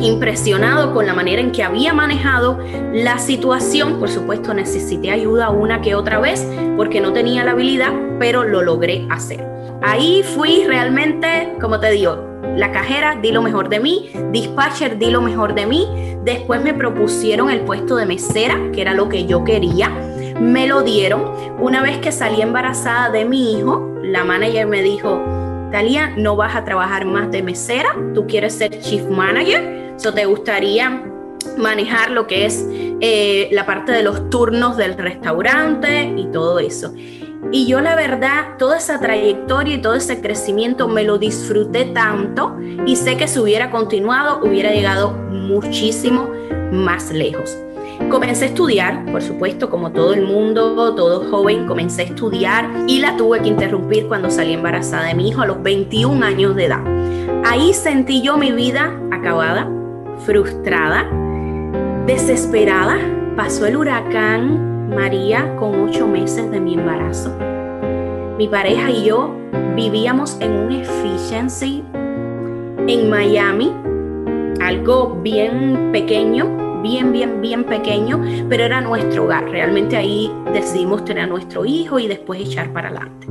impresionado 0.01 0.93
con 0.93 1.07
la 1.07 1.15
manera 1.15 1.41
en 1.41 1.53
que 1.53 1.63
había 1.63 1.93
manejado 1.93 2.59
la 2.93 3.19
situación. 3.19 3.99
Por 3.99 4.09
supuesto, 4.09 4.55
necesité 4.55 5.11
ayuda 5.11 5.51
una 5.51 5.81
que 5.81 5.95
otra 5.95 6.19
vez 6.19 6.47
porque 6.77 7.01
no 7.01 7.13
tenía 7.13 7.45
la 7.45 7.53
habilidad, 7.53 7.93
pero 8.19 8.45
lo 8.45 8.63
logré 8.63 9.07
hacer. 9.11 9.47
Ahí 9.83 10.23
fui 10.23 10.65
realmente, 10.65 11.55
como 11.61 11.79
te 11.79 11.91
digo, 11.91 12.41
la 12.57 12.73
cajera, 12.73 13.17
di 13.17 13.33
lo 13.33 13.43
mejor 13.43 13.69
de 13.69 13.81
mí, 13.81 14.11
dispatcher, 14.33 14.99
di 14.99 15.11
lo 15.11 15.21
mejor 15.21 15.55
de 15.55 15.67
mí. 15.67 16.17
Después 16.25 16.63
me 16.63 16.73
propusieron 16.73 17.51
el 17.51 17.61
puesto 17.61 17.97
de 17.97 18.07
mesera, 18.07 18.59
que 18.73 18.81
era 18.81 18.95
lo 18.95 19.09
que 19.09 19.27
yo 19.27 19.45
quería. 19.45 19.91
Me 20.41 20.67
lo 20.67 20.83
dieron. 20.83 21.33
Una 21.61 21.83
vez 21.83 21.99
que 21.99 22.13
salí 22.13 22.41
embarazada 22.43 23.11
de 23.11 23.25
mi 23.25 23.53
hijo, 23.53 23.93
la 24.03 24.25
manager 24.25 24.67
me 24.67 24.83
dijo, 24.83 25.21
No 26.17 26.37
vas 26.37 26.55
a 26.55 26.65
trabajar 26.65 27.05
más 27.05 27.33
de 27.33 27.43
mesera, 27.43 27.97
tú 28.15 28.29
quieres 28.29 28.55
ser 28.55 28.79
chief 28.81 29.03
manager, 29.09 29.93
eso 29.97 30.15
te 30.15 30.25
gustaría 30.25 31.03
manejar 31.59 32.13
lo 32.13 32.29
que 32.29 32.47
es 32.47 32.65
eh, 32.71 33.49
la 33.51 33.67
parte 33.67 33.91
de 33.91 34.05
los 34.05 34.31
turnos 34.31 34.77
del 34.77 34.97
restaurante 34.97 36.15
y 36.17 36.27
todo 36.27 36.61
eso. 36.61 36.95
Y 37.51 37.67
yo 37.67 37.81
la 37.81 37.97
verdad, 37.97 38.57
toda 38.57 38.79
esa 38.79 39.01
trayectoria 39.01 39.75
y 39.75 39.83
todo 39.83 39.95
ese 39.95 40.21
crecimiento 40.21 40.87
me 40.87 41.03
lo 41.03 41.19
disfruté 41.19 41.87
tanto 41.87 42.57
y 42.87 42.95
sé 42.95 43.17
que 43.17 43.27
si 43.27 43.41
hubiera 43.41 43.73
continuado 43.73 44.41
hubiera 44.45 44.71
llegado 44.71 45.11
muchísimo 45.11 46.31
más 46.71 47.11
lejos. 47.11 47.64
Comencé 48.11 48.45
a 48.45 48.49
estudiar, 48.49 49.05
por 49.07 49.23
supuesto, 49.23 49.71
como 49.71 49.91
todo 49.91 50.15
el 50.15 50.23
mundo, 50.23 50.95
todo 50.95 51.31
joven, 51.31 51.67
comencé 51.67 52.03
a 52.03 52.05
estudiar 52.05 52.71
y 52.87 53.01
la 53.01 53.17
tuve 53.17 53.41
que 53.41 53.49
interrumpir 53.49 54.07
cuando 54.07 54.31
salí 54.31 54.53
embarazada 54.53 55.09
de 55.09 55.15
mi 55.15 55.29
hijo 55.29 55.43
a 55.43 55.47
los 55.47 55.63
21 55.63 56.25
años 56.25 56.55
de 56.55 56.67
edad. 56.67 56.85
Ahí 57.45 57.75
sentí 57.75 58.23
yo 58.23 58.37
mi 58.37 58.53
vida 58.53 58.93
acabada, 59.11 59.69
frustrada, 60.25 61.07
desesperada. 62.07 62.99
Pasó 63.37 63.67
el 63.67 63.77
huracán 63.77 64.91
María 64.91 65.57
con 65.57 65.89
ocho 65.89 66.07
meses 66.07 66.51
de 66.51 66.61
mi 66.61 66.75
embarazo. 66.75 67.33
Mi 68.39 68.49
pareja 68.49 68.91
y 68.91 69.05
yo 69.05 69.35
vivíamos 69.75 70.37
en 70.41 70.53
un 70.53 70.73
efficiency 70.73 71.83
en 72.87 73.11
Miami, 73.11 73.73
algo 74.61 75.19
bien 75.23 75.91
pequeño, 75.93 76.64
bien, 76.85 77.13
bien, 77.13 77.41
bien 77.41 77.65
pequeño, 77.65 78.23
pero 78.49 78.63
era 78.65 78.83
nuestro 78.83 79.25
hogar. 79.25 79.49
Realmente 79.49 79.97
ahí 79.97 80.31
decidimos 80.53 81.05
tener 81.05 81.25
a 81.25 81.27
nuestro 81.27 81.65
hijo 81.65 81.99
y 81.99 82.07
después 82.07 82.41
echar 82.41 82.73
para 82.73 82.91
adelante. 82.91 83.27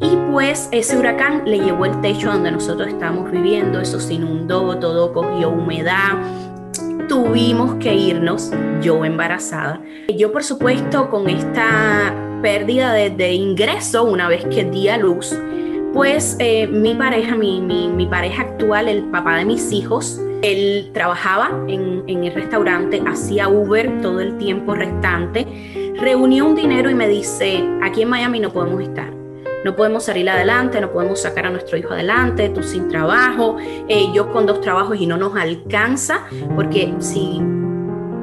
Y 0.00 0.16
pues 0.32 0.68
ese 0.72 0.96
huracán 0.96 1.42
le 1.44 1.58
llevó 1.58 1.84
el 1.84 2.00
techo 2.00 2.32
donde 2.32 2.52
nosotros 2.52 2.88
estábamos 2.88 3.30
viviendo, 3.30 3.80
eso 3.80 4.00
se 4.00 4.14
inundó, 4.14 4.78
todo 4.78 5.12
cogió 5.12 5.50
humedad, 5.50 6.16
tuvimos 7.08 7.74
que 7.74 7.92
irnos, 7.92 8.52
yo 8.80 9.04
embarazada. 9.04 9.82
Yo, 10.16 10.32
por 10.32 10.44
supuesto, 10.44 11.10
con 11.10 11.28
esta 11.28 12.14
pérdida 12.40 12.92
de, 12.92 13.34
ingreso 13.34 14.04
una 14.04 14.28
vez 14.28 14.44
que 14.46 14.64
di 14.64 14.88
a 14.88 14.96
luz, 14.96 15.36
pues 15.92 16.36
eh, 16.38 16.68
mi 16.68 16.94
pareja, 16.94 17.34
mi, 17.34 17.60
mi, 17.60 18.06
pareja 18.06 18.42
actual, 18.42 18.88
el 18.88 19.02
papá 19.10 19.36
de 19.36 19.44
mis 19.44 19.72
hijos, 19.72 20.20
él 20.42 20.90
trabajaba 20.92 21.50
en, 21.68 22.24
el 22.24 22.34
restaurante, 22.34 23.02
hacía 23.06 23.48
Uber 23.48 24.00
todo 24.00 24.20
el 24.20 24.38
tiempo 24.38 24.74
restante, 24.74 25.46
reunió 25.98 26.46
un 26.46 26.54
dinero 26.54 26.90
y 26.90 26.94
me 26.94 27.08
dice, 27.08 27.64
aquí 27.82 28.02
en 28.02 28.08
Miami 28.08 28.40
no 28.40 28.50
podemos 28.50 28.82
estar 28.82 29.20
no 29.64 29.76
podemos 29.76 30.04
salir 30.04 30.28
adelante, 30.30 30.80
no 30.80 30.90
podemos 30.90 31.20
sacar 31.20 31.46
a 31.46 31.50
nuestro 31.50 31.76
hijo 31.76 31.92
adelante, 31.92 32.48
tú 32.48 32.62
sin 32.62 32.88
trabajo, 32.88 33.58
eh, 33.60 34.06
yo 34.14 34.32
con 34.32 34.46
dos 34.46 34.60
trabajos 34.60 34.98
y 34.98 35.06
no 35.06 35.16
nos 35.16 35.36
alcanza, 35.36 36.26
porque 36.54 36.94
si 36.98 37.40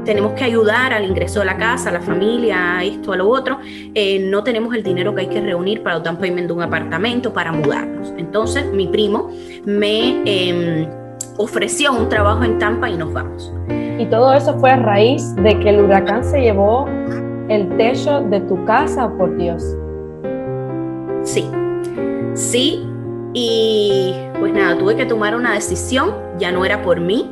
tenemos 0.04 0.34
que 0.34 0.46
ayudar 0.46 0.94
al 0.94 1.06
ingreso 1.06 1.40
de 1.42 1.46
la 1.46 1.58
casa, 1.58 1.90
a 1.90 1.92
la 1.92 2.02
familia, 2.02 2.78
a 2.78 2.84
esto, 2.84 3.12
a 3.12 3.18
lo 3.18 3.30
otro, 3.30 3.60
eh, 3.64 4.20
no 4.20 4.44
tenemos 4.44 4.74
el 4.74 4.82
dinero 4.82 5.14
que 5.14 5.22
hay 5.22 5.28
que 5.28 5.42
reunir 5.42 5.84
para 5.84 5.98
el 5.98 6.04
down 6.04 6.18
payment 6.18 6.48
de 6.48 6.54
un 6.54 6.62
apartamento, 6.62 7.34
para 7.34 7.52
mudarnos. 7.52 8.14
Entonces 8.18 8.66
mi 8.72 8.88
primo 8.88 9.30
me 9.66 10.22
em, 10.26 10.88
ofreció 11.38 11.94
un 11.94 12.10
trabajo 12.10 12.44
en 12.44 12.60
Tampa 12.60 12.90
y 12.90 12.98
nos 12.98 13.14
vamos. 13.14 13.54
Y 14.00 14.06
todo 14.08 14.34
eso 14.34 14.58
fue 14.60 14.72
a 14.72 14.78
raíz 14.78 15.36
de 15.36 15.58
que 15.60 15.70
el 15.70 15.82
huracán 15.82 16.24
se 16.24 16.42
llevó 16.42 16.88
el 17.50 17.76
techo 17.78 18.22
de 18.22 18.42
tu 18.42 18.64
casa, 18.66 19.10
por 19.18 19.36
Dios. 19.38 19.64
Sí, 21.24 21.50
sí, 22.34 22.86
y 23.34 24.14
pues 24.40 24.54
nada, 24.54 24.78
tuve 24.78 24.96
que 24.96 25.06
tomar 25.06 25.36
una 25.36 25.54
decisión, 25.54 26.14
ya 26.38 26.52
no 26.52 26.66
era 26.66 26.82
por 26.82 27.00
mí, 27.00 27.30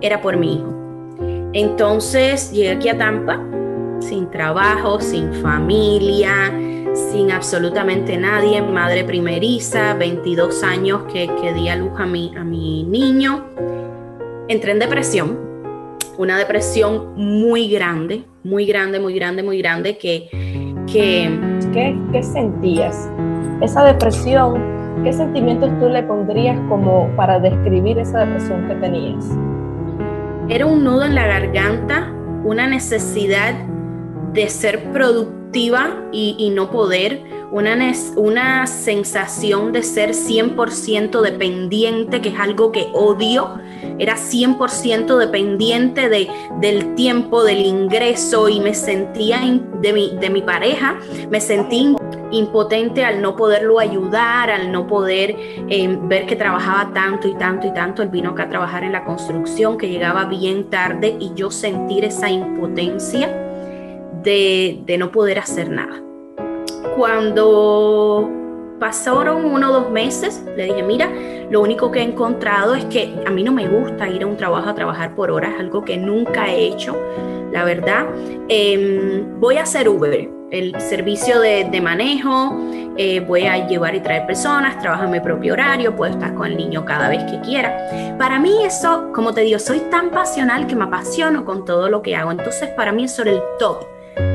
era 0.00 0.20
por 0.20 0.36
mi 0.36 0.54
hijo. 0.54 0.72
Entonces 1.52 2.50
llegué 2.52 2.70
aquí 2.70 2.88
a 2.88 2.98
Tampa, 2.98 3.40
sin 4.00 4.30
trabajo, 4.30 5.00
sin 5.00 5.32
familia, 5.34 6.52
sin 6.94 7.30
absolutamente 7.30 8.16
nadie, 8.16 8.62
madre 8.62 9.04
primeriza, 9.04 9.94
22 9.94 10.62
años 10.62 11.02
que, 11.12 11.30
que 11.40 11.52
di 11.52 11.68
a 11.68 11.76
luz 11.76 11.92
a 11.98 12.06
mi, 12.06 12.32
a 12.36 12.44
mi 12.44 12.84
niño. 12.84 13.44
Entré 14.48 14.72
en 14.72 14.78
depresión, 14.78 15.38
una 16.18 16.36
depresión 16.38 17.14
muy 17.16 17.68
grande, 17.68 18.24
muy 18.44 18.66
grande, 18.66 19.00
muy 19.00 19.14
grande, 19.14 19.42
muy 19.42 19.58
grande, 19.58 19.96
que... 19.98 20.28
que 20.90 21.52
¿Qué, 21.72 21.96
qué 22.12 22.22
sentías? 22.22 23.08
esa 23.62 23.84
depresión, 23.84 24.60
¿qué 25.04 25.12
sentimientos 25.12 25.70
tú 25.78 25.88
le 25.88 26.02
pondrías 26.02 26.58
como 26.68 27.08
para 27.16 27.38
describir 27.38 27.98
esa 27.98 28.20
depresión 28.24 28.66
que 28.68 28.74
tenías? 28.74 29.24
Era 30.48 30.66
un 30.66 30.82
nudo 30.82 31.04
en 31.04 31.14
la 31.14 31.26
garganta, 31.26 32.12
una 32.44 32.66
necesidad 32.66 33.54
de 34.32 34.48
ser 34.48 34.92
y, 36.12 36.50
no 36.54 36.70
poder, 36.70 37.22
una, 37.50 37.76
una 38.16 38.66
sensación 38.66 39.72
de 39.72 39.82
ser 39.82 40.10
100% 40.10 41.20
dependiente, 41.20 42.20
que 42.20 42.30
es 42.30 42.38
algo 42.38 42.72
que 42.72 42.88
odio. 42.92 43.58
Era 43.98 44.16
100% 44.16 45.18
dependiente 45.18 46.08
de, 46.08 46.28
del 46.60 46.94
tiempo, 46.94 47.44
del 47.44 47.66
ingreso 47.66 48.48
y 48.48 48.60
me 48.60 48.74
sentía 48.74 49.40
de, 49.80 49.92
mi, 49.92 50.16
de 50.16 50.30
mi 50.30 50.42
pareja, 50.42 50.98
me 51.30 51.40
sentí 51.40 51.94
impotente 52.30 53.04
al 53.04 53.20
no 53.20 53.36
poderlo 53.36 53.78
ayudar, 53.78 54.50
al 54.50 54.72
no 54.72 54.86
poder 54.86 55.36
eh, 55.68 55.98
ver 56.04 56.26
que 56.26 56.36
trabajaba 56.36 56.90
tanto 56.94 57.28
y 57.28 57.34
tanto 57.34 57.66
y 57.66 57.74
tanto. 57.74 58.02
Él 58.02 58.08
vino 58.08 58.30
acá 58.30 58.44
a 58.44 58.48
trabajar 58.48 58.84
en 58.84 58.92
la 58.92 59.04
construcción, 59.04 59.76
que 59.76 59.88
llegaba 59.88 60.24
bien 60.24 60.70
tarde 60.70 61.16
y 61.20 61.34
yo 61.34 61.50
sentir 61.50 62.04
esa 62.04 62.30
impotencia 62.30 63.51
de, 64.22 64.96
no 64.98 65.10
poder 65.10 65.38
hacer 65.38 65.70
nada. 65.70 66.02
Cuando 66.96 68.30
pasaron 68.78 69.44
uno 69.44 69.70
o 69.70 69.72
dos 69.72 69.90
meses, 69.90 70.44
le 70.56 70.64
dije, 70.64 70.82
mira, 70.82 71.08
lo 71.50 71.60
único 71.60 71.90
que 71.90 72.00
he 72.00 72.02
encontrado 72.02 72.74
es 72.74 72.84
que 72.86 73.14
a 73.26 73.30
mí 73.30 73.42
no 73.44 73.52
me 73.52 73.68
gusta 73.68 74.08
ir 74.08 74.22
a 74.22 74.26
un 74.26 74.36
trabajo 74.36 74.68
a 74.68 74.74
trabajar 74.74 75.14
por 75.14 75.30
horas, 75.30 75.54
algo 75.58 75.84
que 75.84 75.96
nunca 75.96 76.52
he 76.52 76.66
hecho, 76.66 76.96
la 77.52 77.64
verdad. 77.64 78.06
Em, 78.48 79.38
voy 79.38 79.56
a 79.56 79.62
hacer 79.62 79.88
Uber 79.88 80.28
el 80.50 80.78
servicio 80.80 81.40
de, 81.40 81.80
manejo, 81.80 82.54
eh, 82.98 83.20
voy 83.20 83.46
a 83.46 83.66
llevar 83.66 83.94
y 83.94 84.00
traer 84.00 84.26
personas, 84.26 84.78
trabajo 84.80 85.04
en 85.04 85.12
mi 85.12 85.20
propio 85.20 85.54
horario, 85.54 85.96
puedo 85.96 86.12
estar 86.12 86.34
con 86.34 86.46
el 86.46 86.58
niño 86.58 86.84
cada 86.84 87.08
vez 87.08 87.24
que 87.24 87.40
quiera. 87.40 88.16
Para 88.18 88.38
mí 88.38 88.62
eso, 88.62 89.12
como 89.14 89.32
te 89.32 89.40
digo, 89.40 89.58
soy 89.58 89.80
tan 89.90 90.10
pasional 90.10 90.66
que 90.66 90.76
me 90.76 90.84
apasiono 90.84 91.46
con 91.46 91.64
todo 91.64 91.88
lo 91.88 92.02
que 92.02 92.16
hago. 92.16 92.32
Entonces 92.32 92.68
para 92.70 92.92
mí 92.92 93.04
eso 93.04 93.22
era 93.22 93.30
el 93.30 93.40
top 93.58 93.86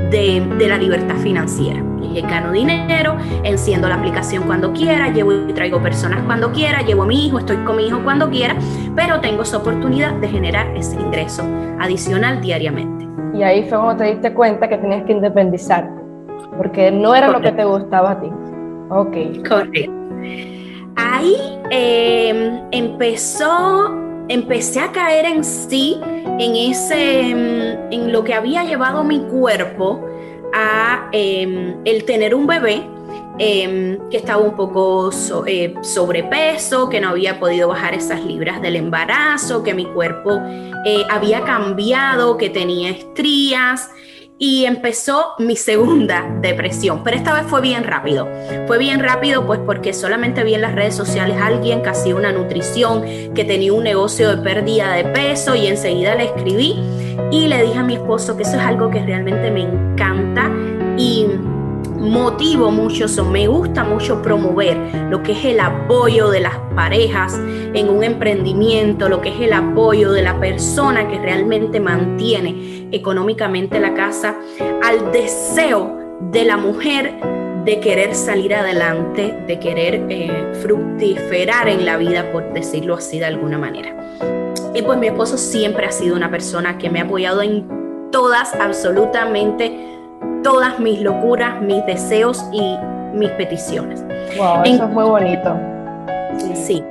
de, 0.10 0.68
la 0.68 0.78
libertad 0.78 1.16
financiera. 1.18 1.84
Y 2.02 2.22
gano 2.22 2.52
dinero, 2.52 3.18
enciendo 3.44 3.88
la 3.88 3.96
aplicación 3.96 4.44
cuando 4.44 4.74
quiera, 4.74 5.10
llevo 5.10 5.34
y 5.34 5.54
traigo 5.54 5.82
personas 5.82 6.24
cuando 6.26 6.52
quiera, 6.52 6.82
llevo 6.82 7.04
a 7.04 7.06
mi 7.06 7.28
hijo, 7.28 7.40
estoy 7.40 7.58
con 7.58 7.76
mi 7.76 7.88
hijo 7.88 8.02
cuando 8.04 8.30
quiera, 8.30 8.56
pero 8.96 9.20
tengo 9.20 9.44
esa 9.44 9.58
oportunidad 9.58 10.14
de 10.14 10.28
generar 10.28 10.76
ese 10.76 11.00
ingreso 11.00 11.44
adicional 11.80 12.42
diariamente. 12.42 13.08
Y 13.34 13.44
ahí 13.44 13.68
fue 13.70 13.78
cuando 13.78 13.98
te 13.98 14.12
diste 14.12 14.34
cuenta 14.34 14.68
que 14.68 14.78
tenías 14.78 15.04
que 15.04 15.12
independizarte 15.12 16.08
porque 16.58 16.92
no 16.92 17.16
era 17.16 17.30
lo 17.30 17.42
que 17.42 17.52
te 17.52 17.64
gustaba 17.64 18.12
a 18.12 18.20
ti. 18.20 18.30
Ok. 18.90 19.48
Correcto. 19.48 19.92
Ahí 20.96 21.36
em, 21.70 22.62
empezó, 22.72 23.94
empecé 24.30 24.80
a 24.80 24.92
caer 24.92 25.26
en 25.26 25.44
sí, 25.44 26.00
en 26.40 26.56
ese, 26.56 27.22
em, 27.22 27.92
en 27.92 28.12
lo 28.12 28.24
que 28.24 28.34
había 28.34 28.64
llevado 28.64 29.04
mi 29.04 29.20
cuerpo 29.20 30.06
a 30.54 31.10
em, 31.12 31.78
el 31.86 32.04
tener 32.06 32.36
un 32.36 32.48
bebé 32.48 32.84
que 33.38 34.18
estaba 34.18 34.42
un 34.42 34.56
poco 34.56 35.12
eh, 35.46 35.76
sobrepeso, 35.82 36.90
que 36.90 37.00
no 37.00 37.10
había 37.10 37.40
podido 37.40 37.68
bajar 37.68 37.94
esas 37.94 38.26
libras 38.26 38.62
del 38.62 38.76
embarazo, 38.76 39.64
que 39.64 39.76
mi 39.76 39.86
cuerpo 39.86 40.40
eh, 40.86 41.06
había 41.10 41.42
cambiado, 41.44 42.38
que 42.38 42.50
tenía 42.50 42.90
estrías 42.90 43.92
y 44.40 44.66
empezó 44.66 45.34
mi 45.40 45.56
segunda 45.56 46.30
depresión, 46.42 47.04
pero 47.04 47.18
esta 47.18 47.34
vez 47.34 47.44
fue 47.48 47.62
bien 47.62 47.84
rápido. 47.84 48.28
Fue 48.68 48.78
bien 48.78 49.00
rápido 49.00 49.46
pues 49.46 49.60
porque 49.66 49.94
solamente 49.94 50.44
vi 50.44 50.54
en 50.54 50.62
las 50.62 50.76
redes 50.76 50.96
sociales 50.96 51.38
a 51.38 51.48
alguien 51.48 51.82
que 51.82 51.90
hacía 51.90 52.16
una 52.16 52.32
nutrición, 52.32 53.04
que 53.34 53.44
tenía 53.44 53.74
un 53.74 53.84
negocio 53.84 54.36
de 54.36 54.42
pérdida 54.42 54.94
de 54.94 55.06
peso 55.06 55.56
y 55.56 55.68
enseguida 55.68 56.16
le 56.16 56.26
escribí 56.26 56.76
y 57.32 57.48
le 57.48 57.64
dije 57.64 57.80
a 57.80 57.84
mi 57.84 57.96
esposo 57.96 58.38
que 58.38 58.44
eso 58.44 58.58
es 58.58 58.64
algo 58.64 58.90
que 58.90 59.02
realmente 59.02 59.50
me 59.50 59.62
encanta 59.62 60.52
y 60.98 61.26
motivo 62.00 62.72
mucho 62.72 63.08
me 63.26 63.48
gusta 63.48 63.84
mucho 63.84 64.22
promover 64.22 64.78
lo 65.10 65.24
que 65.24 65.34
es 65.34 65.46
el 65.46 65.60
apoyo 65.60 66.30
de 66.30 66.42
las 66.42 66.56
parejas, 66.76 67.38
en 67.78 67.90
un 67.90 68.04
emprendimiento, 68.04 69.08
lo 69.08 69.22
que 69.22 69.30
es 69.30 69.40
el 69.40 69.54
apoyo 69.54 70.12
de 70.12 70.24
la 70.24 70.40
persona 70.40 71.08
que 71.08 71.20
realmente 71.20 71.80
mantiene 71.80 72.88
económicamente 72.92 73.80
la 73.80 73.94
casa, 73.94 74.36
al 74.84 75.12
deseo 75.12 75.96
de 76.32 76.46
la 76.46 76.58
mujer 76.58 77.14
de 77.66 77.80
querer 77.80 78.16
salir 78.16 78.56
adelante, 78.56 79.38
de 79.46 79.60
querer 79.60 80.06
eh, 80.10 80.54
fructiferar 80.62 81.70
en 81.70 81.86
la 81.86 81.98
vida, 81.98 82.32
por 82.32 82.52
decirlo 82.54 82.96
así 82.96 83.20
de 83.20 83.26
alguna 83.26 83.60
manera. 83.60 83.96
Y 84.74 84.82
pues 84.82 84.98
mi 84.98 85.08
esposo 85.08 85.38
siempre 85.38 85.86
ha 85.86 85.92
sido 85.92 86.16
una 86.16 86.32
persona 86.32 86.78
que 86.78 86.90
me 86.90 87.00
ha 87.00 87.04
apoyado 87.04 87.42
en 87.42 88.10
todas, 88.12 88.56
absolutamente 88.56 89.78
todas 90.44 90.80
mis 90.80 91.02
locuras, 91.02 91.62
mis 91.62 91.86
deseos 91.86 92.44
y 92.52 92.76
mis 93.14 93.30
peticiones. 93.32 94.04
Wow, 94.38 94.64
eso 94.66 94.84
es 94.84 94.90
muy 94.90 95.04
bonito. 95.04 95.56
sí. 96.56 96.84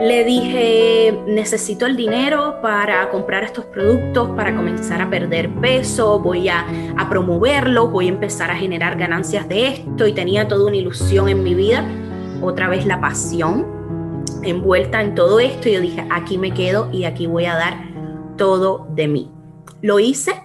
Le 0.00 0.24
dije, 0.24 1.18
necesito 1.26 1.84
el 1.84 1.96
dinero 1.96 2.60
para 2.62 3.10
comprar 3.10 3.42
estos 3.42 3.64
productos, 3.64 4.30
para 4.36 4.54
comenzar 4.54 5.02
a 5.02 5.10
perder 5.10 5.52
peso, 5.60 6.20
voy 6.20 6.48
a, 6.48 6.64
a 6.96 7.08
promoverlo, 7.08 7.88
voy 7.88 8.06
a 8.06 8.10
empezar 8.10 8.50
a 8.50 8.54
generar 8.54 8.96
ganancias 8.96 9.48
de 9.48 9.66
esto 9.66 10.06
y 10.06 10.12
tenía 10.12 10.46
toda 10.46 10.66
una 10.66 10.76
ilusión 10.76 11.28
en 11.28 11.42
mi 11.42 11.54
vida, 11.54 11.84
otra 12.40 12.68
vez 12.68 12.86
la 12.86 13.00
pasión 13.00 13.66
envuelta 14.42 15.02
en 15.02 15.16
todo 15.16 15.40
esto 15.40 15.68
y 15.68 15.72
yo 15.72 15.80
dije, 15.80 16.06
aquí 16.10 16.38
me 16.38 16.54
quedo 16.54 16.88
y 16.92 17.04
aquí 17.04 17.26
voy 17.26 17.46
a 17.46 17.56
dar 17.56 17.74
todo 18.36 18.86
de 18.94 19.08
mí. 19.08 19.30
Lo 19.82 19.98
hice, 19.98 20.40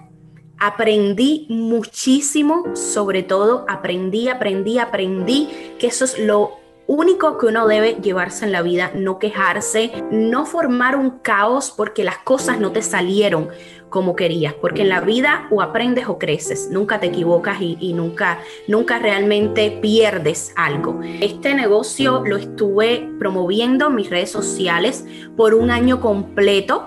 aprendí 0.58 1.46
muchísimo, 1.48 2.74
sobre 2.74 3.22
todo 3.22 3.66
aprendí, 3.68 4.28
aprendí, 4.28 4.78
aprendí 4.78 5.48
que 5.78 5.86
eso 5.86 6.04
es 6.04 6.18
lo 6.18 6.63
único 6.86 7.38
que 7.38 7.46
uno 7.46 7.66
debe 7.66 7.94
llevarse 8.02 8.44
en 8.44 8.52
la 8.52 8.62
vida, 8.62 8.90
no 8.94 9.18
quejarse, 9.18 9.92
no 10.10 10.46
formar 10.46 10.96
un 10.96 11.18
caos 11.18 11.72
porque 11.76 12.04
las 12.04 12.18
cosas 12.18 12.60
no 12.60 12.72
te 12.72 12.82
salieron 12.82 13.48
como 13.88 14.16
querías, 14.16 14.54
porque 14.54 14.82
en 14.82 14.88
la 14.88 15.00
vida 15.00 15.46
o 15.52 15.62
aprendes 15.62 16.08
o 16.08 16.18
creces, 16.18 16.68
nunca 16.72 16.98
te 16.98 17.06
equivocas 17.06 17.58
y, 17.60 17.92
nunca, 17.92 18.40
nunca 18.66 18.98
realmente 18.98 19.78
pierdes 19.80 20.52
algo. 20.56 21.00
Este 21.20 21.54
negocio 21.54 22.24
lo 22.26 22.36
estuve 22.36 23.08
promoviendo 23.20 23.86
en 23.86 23.94
mis 23.94 24.10
redes 24.10 24.32
sociales 24.32 25.06
por 25.36 25.54
un 25.54 25.70
año 25.70 26.00
completo 26.00 26.86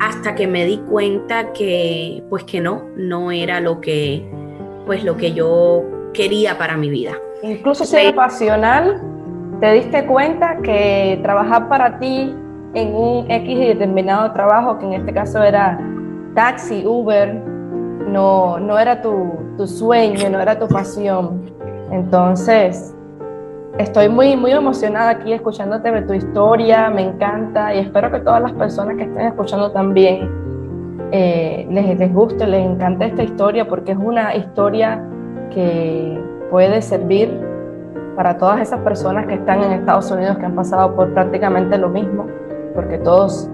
hasta 0.00 0.34
que 0.34 0.46
me 0.46 0.64
di 0.64 0.78
cuenta 0.78 1.52
que 1.52 2.22
pues 2.30 2.44
que 2.44 2.60
no, 2.60 2.84
no 2.96 3.32
era 3.32 3.60
lo 3.60 3.82
que 3.82 4.26
pues 4.86 5.04
lo 5.04 5.18
que 5.18 5.32
yo 5.32 5.84
quería 6.14 6.56
para 6.56 6.78
mi 6.78 6.88
vida. 6.88 7.18
Incluso 7.42 7.84
ser 7.84 8.14
pasional 8.14 9.15
te 9.60 9.72
diste 9.72 10.06
cuenta 10.06 10.56
que 10.62 11.18
trabajar 11.22 11.68
para 11.68 11.98
ti 11.98 12.34
en 12.74 12.94
un 12.94 13.30
X 13.30 13.58
determinado 13.58 14.32
trabajo, 14.32 14.78
que 14.78 14.86
en 14.86 14.92
este 14.94 15.12
caso 15.12 15.42
era 15.42 15.78
taxi, 16.34 16.84
Uber, 16.86 17.34
no, 18.08 18.58
no 18.58 18.78
era 18.78 19.00
tu, 19.00 19.32
tu 19.56 19.66
sueño, 19.66 20.28
no 20.30 20.40
era 20.40 20.58
tu 20.58 20.68
pasión. 20.68 21.42
Entonces, 21.90 22.94
estoy 23.78 24.08
muy, 24.08 24.36
muy 24.36 24.52
emocionada 24.52 25.10
aquí 25.10 25.32
escuchándote 25.32 25.90
de 25.90 26.02
tu 26.02 26.12
historia, 26.12 26.90
me 26.90 27.02
encanta 27.02 27.74
y 27.74 27.78
espero 27.78 28.10
que 28.10 28.18
todas 28.18 28.42
las 28.42 28.52
personas 28.52 28.96
que 28.96 29.04
estén 29.04 29.26
escuchando 29.26 29.72
también 29.72 30.30
eh, 31.12 31.66
les, 31.70 31.98
les 31.98 32.12
guste, 32.12 32.46
les 32.46 32.66
encante 32.66 33.06
esta 33.06 33.22
historia 33.22 33.66
porque 33.66 33.92
es 33.92 33.98
una 33.98 34.34
historia 34.34 35.02
que 35.50 36.20
puede 36.50 36.82
servir 36.82 37.45
para 38.16 38.38
todas 38.38 38.60
esas 38.60 38.80
personas 38.80 39.26
que 39.26 39.34
están 39.34 39.62
en 39.62 39.72
Estados 39.72 40.10
Unidos, 40.10 40.38
que 40.38 40.46
han 40.46 40.54
pasado 40.54 40.96
por 40.96 41.12
prácticamente 41.12 41.76
lo 41.78 41.90
mismo, 41.90 42.26
porque 42.74 42.98
todos 42.98 43.48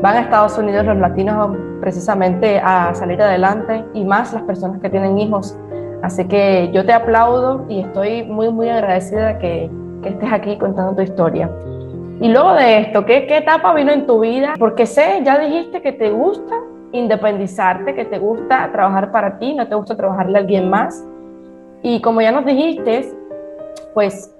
van 0.00 0.16
a 0.16 0.20
Estados 0.20 0.56
Unidos, 0.56 0.86
los 0.86 0.96
latinos 0.96 1.56
precisamente 1.80 2.58
a 2.58 2.94
salir 2.94 3.20
adelante 3.20 3.84
y 3.92 4.04
más 4.04 4.32
las 4.32 4.42
personas 4.42 4.80
que 4.80 4.88
tienen 4.88 5.18
hijos. 5.18 5.58
Así 6.02 6.26
que 6.26 6.70
yo 6.72 6.86
te 6.86 6.92
aplaudo 6.92 7.64
y 7.68 7.80
estoy 7.80 8.22
muy, 8.22 8.50
muy 8.50 8.68
agradecida 8.68 9.38
que, 9.38 9.70
que 10.02 10.10
estés 10.10 10.32
aquí 10.32 10.56
contando 10.56 10.94
tu 10.94 11.02
historia. 11.02 11.50
Y 12.20 12.28
luego 12.28 12.54
de 12.54 12.80
esto, 12.80 13.04
¿qué, 13.04 13.26
¿qué 13.26 13.38
etapa 13.38 13.74
vino 13.74 13.92
en 13.92 14.06
tu 14.06 14.20
vida? 14.20 14.54
Porque 14.58 14.86
sé, 14.86 15.20
ya 15.24 15.38
dijiste 15.38 15.82
que 15.82 15.92
te 15.92 16.10
gusta 16.10 16.54
independizarte, 16.92 17.94
que 17.94 18.04
te 18.04 18.18
gusta 18.18 18.70
trabajar 18.72 19.10
para 19.10 19.38
ti, 19.38 19.54
no 19.54 19.66
te 19.66 19.74
gusta 19.74 19.96
trabajarle 19.96 20.38
a 20.38 20.40
alguien 20.42 20.70
más. 20.70 21.04
Y 21.82 22.00
como 22.00 22.20
ya 22.22 22.32
nos 22.32 22.46
dijiste, 22.46 23.12
pues 23.96 24.30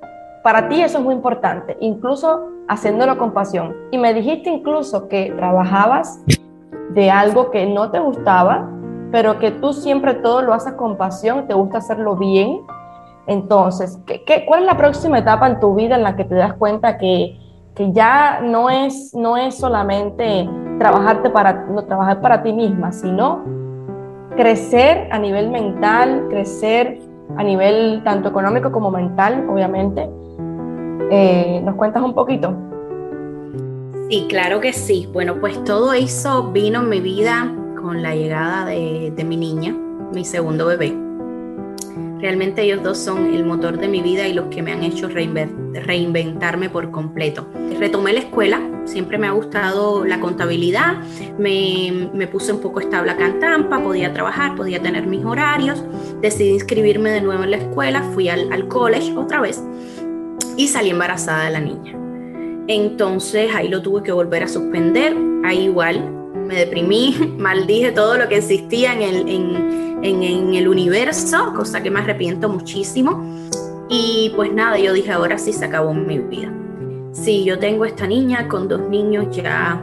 para 0.42 0.68
ti 0.68 0.82
eso 0.82 0.98
es 0.98 1.04
muy 1.04 1.14
importante, 1.14 1.78
incluso 1.80 2.50
haciéndolo 2.68 3.16
con 3.16 3.32
pasión. 3.32 3.74
Y 3.90 3.96
me 3.96 4.12
dijiste 4.12 4.50
incluso 4.50 5.08
que 5.08 5.32
trabajabas 5.34 6.22
de 6.90 7.10
algo 7.10 7.50
que 7.50 7.64
no 7.64 7.90
te 7.90 7.98
gustaba, 7.98 8.68
pero 9.10 9.38
que 9.38 9.52
tú 9.52 9.72
siempre 9.72 10.12
todo 10.12 10.42
lo 10.42 10.52
haces 10.52 10.74
con 10.74 10.98
pasión, 10.98 11.46
te 11.46 11.54
gusta 11.54 11.78
hacerlo 11.78 12.16
bien. 12.16 12.60
Entonces, 13.26 13.98
¿qué, 14.04 14.44
cuál 14.46 14.60
es 14.60 14.66
la 14.66 14.76
próxima 14.76 15.20
etapa 15.20 15.46
en 15.46 15.58
tu 15.58 15.74
vida 15.74 15.94
en 15.94 16.02
la 16.02 16.16
que 16.16 16.24
te 16.24 16.34
das 16.34 16.52
cuenta 16.52 16.98
que, 16.98 17.40
que 17.74 17.92
ya 17.92 18.40
no 18.42 18.68
es, 18.68 19.14
no 19.14 19.38
es 19.38 19.56
solamente 19.56 20.50
trabajarte 20.78 21.30
para, 21.30 21.64
no, 21.64 21.82
trabajar 21.82 22.20
para 22.20 22.42
ti 22.42 22.52
misma, 22.52 22.92
sino 22.92 23.42
crecer 24.36 25.08
a 25.10 25.18
nivel 25.18 25.48
mental, 25.48 26.26
crecer 26.28 27.15
a 27.36 27.42
nivel 27.42 28.02
tanto 28.04 28.28
económico 28.28 28.70
como 28.70 28.90
mental, 28.90 29.46
obviamente. 29.48 30.08
Eh, 31.10 31.60
¿Nos 31.64 31.74
cuentas 31.76 32.02
un 32.02 32.14
poquito? 32.14 32.54
Sí, 34.10 34.26
claro 34.28 34.60
que 34.60 34.72
sí. 34.72 35.08
Bueno, 35.12 35.36
pues 35.40 35.62
todo 35.64 35.92
eso 35.92 36.50
vino 36.52 36.80
en 36.80 36.88
mi 36.88 37.00
vida 37.00 37.52
con 37.80 38.02
la 38.02 38.14
llegada 38.14 38.66
de, 38.66 39.12
de 39.14 39.24
mi 39.24 39.36
niña, 39.36 39.74
mi 40.12 40.24
segundo 40.24 40.66
bebé. 40.66 40.96
Realmente 42.18 42.62
ellos 42.62 42.82
dos 42.82 42.98
son 42.98 43.34
el 43.34 43.44
motor 43.44 43.78
de 43.78 43.88
mi 43.88 44.00
vida 44.00 44.26
y 44.26 44.32
los 44.32 44.46
que 44.46 44.62
me 44.62 44.72
han 44.72 44.82
hecho 44.82 45.08
reinventarme 45.08 46.70
por 46.70 46.90
completo. 46.90 47.46
Retomé 47.78 48.14
la 48.14 48.20
escuela, 48.20 48.60
siempre 48.86 49.18
me 49.18 49.26
ha 49.26 49.32
gustado 49.32 50.04
la 50.04 50.20
contabilidad, 50.20 50.96
me, 51.38 52.10
me 52.12 52.26
puse 52.26 52.52
un 52.52 52.60
poco 52.60 52.80
estable 52.80 53.10
acá 53.10 53.26
en 53.26 53.40
Tampa, 53.40 53.82
podía 53.82 54.12
trabajar, 54.12 54.56
podía 54.56 54.80
tener 54.80 55.06
mis 55.06 55.24
horarios, 55.24 55.82
decidí 56.20 56.50
inscribirme 56.50 57.10
de 57.10 57.20
nuevo 57.20 57.44
en 57.44 57.50
la 57.50 57.58
escuela, 57.58 58.02
fui 58.14 58.28
al, 58.28 58.52
al 58.52 58.68
college 58.68 59.16
otra 59.16 59.40
vez 59.40 59.62
y 60.56 60.68
salí 60.68 60.90
embarazada 60.90 61.44
de 61.44 61.50
la 61.50 61.60
niña. 61.60 61.92
Entonces 62.68 63.54
ahí 63.54 63.68
lo 63.68 63.82
tuve 63.82 64.02
que 64.02 64.12
volver 64.12 64.42
a 64.42 64.48
suspender, 64.48 65.14
ahí 65.44 65.64
igual 65.64 66.16
me 66.46 66.56
deprimí, 66.56 67.14
maldije 67.38 67.92
todo 67.92 68.16
lo 68.16 68.28
que 68.28 68.36
existía 68.36 68.94
en 68.94 69.02
el, 69.02 69.28
en, 69.28 70.54
el 70.54 70.68
universo, 70.68 71.52
cosa 71.54 71.82
que 71.82 71.90
me 71.90 72.00
arrepiento 72.00 72.48
muchísimo. 72.48 73.24
Y 73.88 74.32
pues 74.34 74.52
nada, 74.52 74.78
yo 74.78 74.92
dije, 74.92 75.12
ahora 75.12 75.38
sí 75.38 75.52
se 75.52 75.64
acabó 75.64 75.94
mi 75.94 76.18
vida. 76.18 76.52
Si 77.24 77.44
yo 77.44 77.58
tengo 77.58 77.84
esta 77.84 78.06
niña 78.06 78.48
con 78.48 78.68
dos 78.68 78.80
niños, 78.88 79.34
ya 79.34 79.82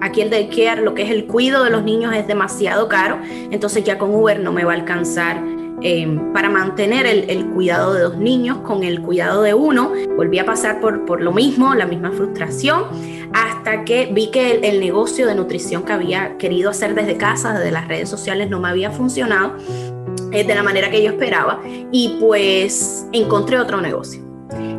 aquí 0.00 0.20
el 0.20 0.30
daycare, 0.30 0.82
lo 0.82 0.94
que 0.94 1.02
es 1.02 1.10
el 1.10 1.26
cuidado 1.26 1.64
de 1.64 1.70
los 1.70 1.84
niños 1.84 2.14
es 2.14 2.26
demasiado 2.26 2.88
caro, 2.88 3.18
entonces 3.50 3.84
ya 3.84 3.98
con 3.98 4.14
Uber 4.14 4.40
no 4.40 4.52
me 4.52 4.64
va 4.64 4.72
a 4.72 4.76
alcanzar 4.76 5.42
Em, 5.80 6.32
para 6.32 6.50
mantener 6.50 7.06
el, 7.06 7.46
cuidado 7.50 7.94
de 7.94 8.02
dos 8.02 8.16
niños 8.16 8.58
con 8.58 8.82
el 8.82 9.00
cuidado 9.00 9.42
de 9.42 9.54
uno. 9.54 9.92
Volví 10.16 10.38
a 10.38 10.44
pasar 10.44 10.80
por, 10.80 11.20
lo 11.20 11.32
mismo, 11.32 11.74
la 11.74 11.86
misma 11.86 12.10
frustración, 12.10 12.84
hasta 13.32 13.84
que 13.84 14.10
vi 14.12 14.30
que 14.30 14.56
el, 14.56 14.80
negocio 14.80 15.26
de 15.26 15.34
nutrición 15.34 15.84
que 15.84 15.92
había 15.92 16.36
querido 16.36 16.70
hacer 16.70 16.94
desde 16.94 17.16
casa, 17.16 17.52
desde 17.56 17.70
las 17.70 17.86
redes 17.86 18.08
sociales, 18.08 18.50
no 18.50 18.58
me 18.58 18.68
había 18.68 18.90
funcionado 18.90 19.54
eh, 20.32 20.44
de 20.44 20.54
la 20.54 20.62
manera 20.62 20.90
que 20.90 21.02
yo 21.02 21.10
esperaba 21.10 21.60
y 21.92 22.16
pues 22.20 23.06
encontré 23.12 23.58
otro 23.58 23.80
negocio. 23.80 24.27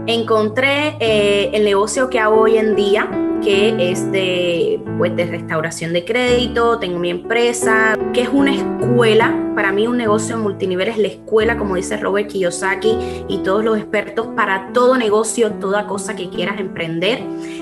Encontré 0.10 0.96
eh, 1.00 1.52
el 1.54 1.64
negocio 1.64 2.10
que 2.10 2.18
hago 2.18 2.42
hoy 2.42 2.58
en 2.58 2.76
día, 2.76 3.08
que 3.44 3.92
es 3.92 4.12
de, 4.12 4.82
pues, 4.98 5.16
de 5.16 5.28
restauración 5.28 5.94
de 5.94 6.04
crédito, 6.04 6.80
tengo 6.80 6.98
mi 6.98 7.12
empresa, 7.12 7.96
que 8.12 8.24
es 8.24 8.30
una 8.30 8.56
escuela, 8.56 9.38
para 9.54 9.72
mí 9.72 9.86
un 9.86 9.98
negocio 9.98 10.36
multinivel 10.40 10.88
es 10.88 10.98
la 10.98 11.10
escuela, 11.10 11.60
como 11.60 11.76
dice 11.76 11.96
Robert 11.98 12.28
Kiyosaki 12.28 12.98
y 13.28 13.44
todos 13.44 13.64
los 13.64 13.78
expertos, 13.78 14.30
para 14.36 14.74
todo 14.74 14.98
negocio, 14.98 15.52
toda 15.52 15.86
cosa 15.86 16.16
que 16.16 16.32
quieras 16.32 16.60
emprender. 16.60 17.20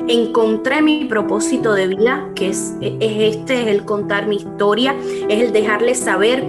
Encontré 0.07 0.81
mi 0.81 1.03
propósito 1.03 1.73
de 1.73 1.87
vida, 1.87 2.29
que 2.33 2.47
es, 2.47 2.75
es 2.79 3.35
este, 3.35 3.63
es 3.63 3.67
el 3.67 3.83
contar 3.83 4.25
mi 4.25 4.37
historia, 4.37 4.95
es 5.27 5.43
el 5.43 5.51
dejarles 5.51 5.99
saber 5.99 6.45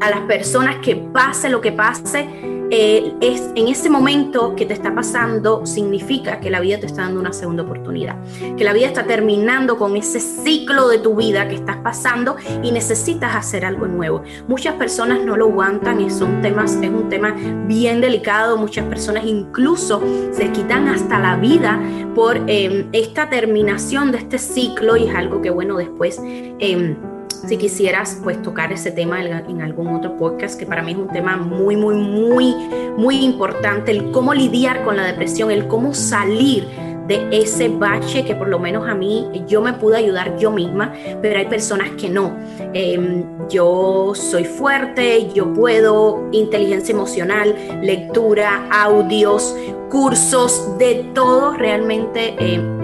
a 0.00 0.08
las 0.08 0.20
personas 0.20 0.76
que 0.76 0.96
pase 0.96 1.50
lo 1.50 1.60
que 1.60 1.72
pase, 1.72 2.56
eh, 2.70 3.14
es 3.20 3.50
en 3.54 3.68
ese 3.68 3.88
momento 3.88 4.54
que 4.54 4.66
te 4.66 4.74
está 4.74 4.94
pasando 4.94 5.64
significa 5.64 6.40
que 6.40 6.50
la 6.50 6.60
vida 6.60 6.78
te 6.78 6.86
está 6.86 7.02
dando 7.02 7.20
una 7.20 7.32
segunda 7.32 7.62
oportunidad, 7.62 8.16
que 8.56 8.64
la 8.64 8.72
vida 8.72 8.86
está 8.86 9.04
terminando 9.04 9.78
con 9.78 9.96
ese 9.96 10.20
ciclo 10.20 10.88
de 10.88 10.98
tu 10.98 11.16
vida 11.16 11.48
que 11.48 11.54
estás 11.54 11.76
pasando 11.78 12.36
y 12.62 12.70
necesitas 12.70 13.34
hacer 13.34 13.64
algo 13.64 13.86
nuevo. 13.86 14.22
Muchas 14.46 14.74
personas 14.74 15.24
no 15.24 15.36
lo 15.36 15.46
aguantan 15.46 16.00
y 16.00 16.10
son 16.10 16.42
temas, 16.42 16.74
es 16.74 16.90
un 16.90 17.08
tema 17.08 17.34
bien 17.66 18.00
delicado, 18.00 18.56
muchas 18.56 18.84
personas 18.86 19.24
incluso 19.24 20.02
se 20.32 20.50
quitan 20.52 20.88
hasta 20.88 21.18
la 21.18 21.36
vida 21.36 21.80
por 22.14 22.36
em, 22.46 22.88
esta 22.92 23.28
terminación 23.28 24.12
de 24.12 24.18
este 24.18 24.38
ciclo 24.38 24.96
y 24.96 25.08
es 25.08 25.14
algo 25.14 25.40
que 25.40 25.50
bueno 25.50 25.76
después... 25.76 26.20
Em, 26.22 27.17
si 27.46 27.56
quisieras 27.56 28.18
pues 28.22 28.40
tocar 28.42 28.72
ese 28.72 28.90
tema 28.90 29.22
en 29.22 29.62
algún 29.62 29.88
otro 29.88 30.16
podcast, 30.16 30.58
que 30.58 30.66
para 30.66 30.82
mí 30.82 30.92
es 30.92 30.98
un 30.98 31.08
tema 31.08 31.36
muy, 31.36 31.76
muy, 31.76 31.94
muy, 31.96 32.54
muy 32.96 33.24
importante, 33.24 33.92
el 33.92 34.10
cómo 34.10 34.34
lidiar 34.34 34.84
con 34.84 34.96
la 34.96 35.04
depresión, 35.04 35.50
el 35.50 35.66
cómo 35.66 35.94
salir 35.94 36.66
de 37.08 37.26
ese 37.32 37.68
bache 37.70 38.22
que 38.24 38.34
por 38.34 38.48
lo 38.48 38.58
menos 38.58 38.86
a 38.86 38.94
mí 38.94 39.26
yo 39.48 39.62
me 39.62 39.72
pude 39.72 39.96
ayudar 39.96 40.36
yo 40.36 40.50
misma, 40.50 40.92
pero 41.22 41.38
hay 41.38 41.46
personas 41.46 41.90
que 41.92 42.10
no. 42.10 42.36
Em, 42.74 43.24
yo 43.48 44.12
soy 44.14 44.44
fuerte, 44.44 45.32
yo 45.32 45.52
puedo, 45.54 46.28
inteligencia 46.32 46.92
emocional, 46.92 47.56
lectura, 47.82 48.68
audios, 48.70 49.56
cursos, 49.88 50.76
de 50.78 51.06
todo 51.14 51.54
realmente 51.54 52.36
em, 52.38 52.78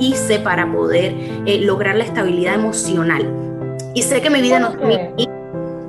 hice 0.00 0.40
para 0.40 0.70
poder 0.70 1.14
eh, 1.46 1.60
lograr 1.60 1.94
la 1.94 2.04
estabilidad 2.04 2.56
emocional. 2.56 3.51
Y 3.94 4.02
sé 4.02 4.20
que 4.20 4.30
mi 4.30 4.40
vida 4.40 4.58
no... 4.58 4.72
¿Qué, 4.76 5.28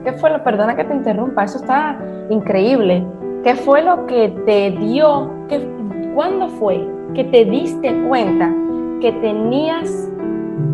¿Qué 0.03 0.11
fue 0.13 0.29
lo, 0.29 0.43
perdona 0.43 0.75
que 0.75 0.83
te 0.83 0.93
interrumpa, 0.93 1.45
eso 1.45 1.59
está 1.59 1.97
increíble. 2.29 3.05
¿Qué 3.43 3.55
fue 3.55 3.81
lo 3.81 4.05
que 4.05 4.29
te 4.45 4.71
dio, 4.71 5.29
que, 5.47 5.65
cuándo 6.13 6.49
fue 6.49 6.85
que 7.13 7.23
te 7.25 7.45
diste 7.45 7.93
cuenta 8.07 8.53
que 8.99 9.11
tenías 9.13 10.09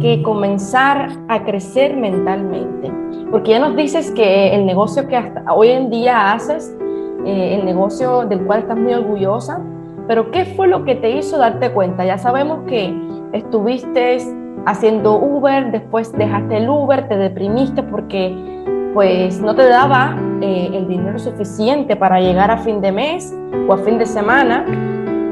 que 0.02 0.22
comenzar 0.24 1.10
a 1.28 1.44
crecer 1.44 1.96
mentalmente? 1.96 2.92
Porque 3.30 3.52
ya 3.52 3.60
nos 3.60 3.76
dices 3.76 4.12
que 4.12 4.56
el 4.56 4.66
negocio 4.66 5.08
que 5.08 5.16
hasta 5.16 5.54
hoy 5.54 5.70
en 5.70 5.92
día 5.92 6.32
haces, 6.32 6.76
eh, 7.26 7.58
el 7.60 7.66
negocio 7.66 8.26
del 8.26 8.44
cual 8.46 8.62
estás 8.62 8.78
muy 8.78 8.94
orgullosa, 8.94 9.62
pero 10.08 10.32
¿qué 10.32 10.46
fue 10.46 10.68
lo 10.68 10.86
que 10.86 10.96
te 10.96 11.12
hizo 11.12 11.38
darte 11.38 11.72
cuenta? 11.72 12.04
Ya 12.04 12.18
sabemos 12.18 12.62
que 12.68 12.92
estuviste 13.32 14.18
haciendo 14.66 15.18
Uber, 15.18 15.72
después 15.72 16.12
dejaste 16.14 16.58
el 16.58 16.70
Uber, 16.70 17.08
te 17.08 17.18
deprimiste 17.18 17.84
porque 17.84 18.36
pues 18.94 19.40
no 19.40 19.56
te 19.56 19.68
daba 19.68 20.18
eh, 20.42 20.70
el 20.74 20.88
dinero 20.88 21.20
suficiente 21.20 21.96
para 21.96 22.20
llegar 22.20 22.52
a 22.52 22.58
fin 22.58 22.82
de 22.82 22.92
mes 22.92 23.36
o 23.68 23.74
a 23.74 23.78
fin 23.78 23.98
de 23.98 24.06
semana 24.06 24.66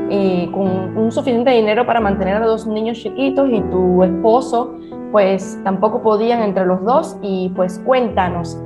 eh, 0.09 0.49
con 0.53 0.97
un 0.97 1.11
suficiente 1.11 1.51
dinero 1.51 1.85
para 1.85 1.99
mantener 1.99 2.35
a 2.37 2.45
dos 2.45 2.65
niños 2.65 2.97
chiquitos 2.99 3.49
y 3.51 3.61
tu 3.61 4.03
esposo 4.03 4.75
pues 5.11 5.59
tampoco 5.63 6.01
podían 6.01 6.41
entre 6.41 6.65
los 6.65 6.83
dos. 6.83 7.17
Y 7.21 7.51
pues 7.55 7.79
cuéntanos, 7.85 8.61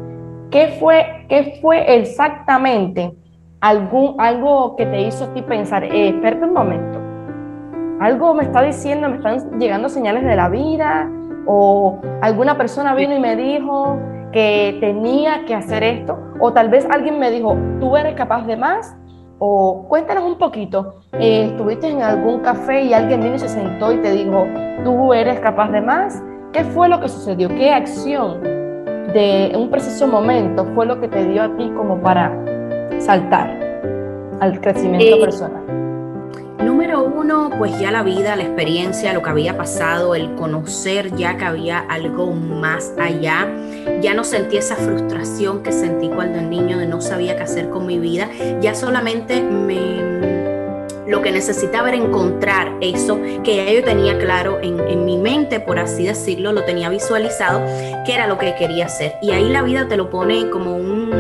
¿qué 0.50 0.68
fue, 0.80 1.26
qué 1.30 1.60
fue 1.62 2.00
exactamente 2.00 3.16
algún, 3.60 4.16
algo 4.20 4.76
que 4.76 4.86
te 4.86 5.02
hizo 5.02 5.26
a 5.26 5.34
ti 5.34 5.42
pensar, 5.42 5.84
eh, 5.84 6.10
espérate 6.10 6.46
un 6.46 6.54
momento, 6.54 7.00
algo 8.02 8.34
me 8.34 8.44
está 8.44 8.64
diciendo, 8.64 9.08
me 9.10 9.18
están 9.18 9.60
llegando 9.60 9.88
señales 9.88 10.24
de 10.24 10.36
la 10.36 10.50
vida, 10.50 11.08
o 11.46 12.02
alguna 12.22 12.58
persona 12.58 12.96
vino 12.96 13.16
y 13.16 13.20
me 13.20 13.36
dijo 13.36 14.00
que 14.32 14.78
tenía 14.80 15.46
que 15.46 15.54
hacer 15.54 15.84
esto, 15.84 16.18
o 16.40 16.52
tal 16.52 16.70
vez 16.70 16.88
alguien 16.90 17.20
me 17.20 17.30
dijo, 17.30 17.56
tú 17.80 17.96
eres 17.96 18.16
capaz 18.16 18.48
de 18.48 18.58
más, 18.58 18.98
o 19.38 19.86
cuéntanos 19.88 20.24
un 20.24 20.40
poquito, 20.40 20.96
eh, 21.20 21.46
estuviste 21.52 21.90
en 21.90 22.02
algún 22.02 22.40
café 22.40 22.82
y 22.82 22.94
alguien 22.94 23.22
vino 23.22 23.36
y 23.36 23.40
se 23.40 23.50
sentó 23.50 23.92
y 23.92 23.98
te 23.98 24.12
dijo, 24.12 24.48
tú 24.84 25.14
eres 25.14 25.40
capaz 25.40 25.70
de 25.70 25.82
más, 25.82 26.24
¿qué 26.54 26.64
fue 26.64 26.90
lo 26.90 27.00
que 27.00 27.08
sucedió? 27.08 27.50
¿Qué 27.50 27.72
acción 27.72 28.42
de 28.42 29.52
un 29.56 29.70
preciso 29.70 30.08
momento 30.08 30.66
fue 30.74 30.88
lo 30.88 31.00
que 31.00 31.08
te 31.08 31.24
dio 31.26 31.44
a 31.44 31.56
ti 31.56 31.72
como 31.78 32.02
para 32.02 32.36
saltar 32.98 33.60
al 34.40 34.60
crecimiento 34.60 35.18
eh, 35.18 35.22
personal? 35.22 35.71
Número 36.64 37.04
uno, 37.04 37.50
pues 37.58 37.80
ya 37.80 37.90
la 37.92 38.04
vida, 38.04 38.36
la 38.36 38.44
experiencia, 38.44 39.14
lo 39.14 39.24
que 39.24 39.30
había 39.32 39.58
pasado, 39.58 40.14
el 40.14 40.36
conocer 40.36 41.16
ya 41.16 41.36
que 41.36 41.46
había 41.46 41.80
algo 41.80 42.32
más 42.34 42.94
allá. 43.00 43.48
Ya 44.02 44.14
no 44.14 44.24
sentí 44.24 44.58
esa 44.58 44.76
frustración 44.76 45.64
que 45.64 45.72
sentí 45.72 46.10
cuando 46.10 46.38
el 46.40 46.50
niño 46.50 46.78
de 46.78 46.86
no 46.86 47.02
sabía 47.02 47.36
qué 47.36 47.44
hacer 47.44 47.70
con 47.70 47.88
mi 47.88 47.98
vida. 47.98 48.30
Ya 48.62 48.76
solamente 48.76 49.42
me 49.42 50.12
lo 51.08 51.22
que 51.22 51.32
necesitaba 51.32 51.90
era 51.90 51.98
encontrar 51.98 52.72
eso 52.80 53.20
que 53.44 53.58
ya 53.58 53.72
yo 53.72 53.84
tenía 53.84 54.18
claro 54.18 54.60
en, 54.62 54.80
en, 54.80 55.04
mi 55.04 55.18
mente, 55.18 55.60
por 55.60 55.78
así 55.78 56.06
decirlo, 56.06 56.54
lo 56.54 56.64
tenía 56.64 56.88
visualizado, 56.88 57.60
que 58.06 58.14
era 58.14 58.28
lo 58.28 58.38
que 58.38 58.56
quería 58.56 58.86
hacer. 58.86 59.16
Y 59.22 59.32
ahí 59.32 59.50
la 59.50 59.62
vida 59.62 59.90
te 59.90 59.98
lo 59.98 60.10
pone 60.10 60.50
como 60.50 60.78
un 60.78 61.12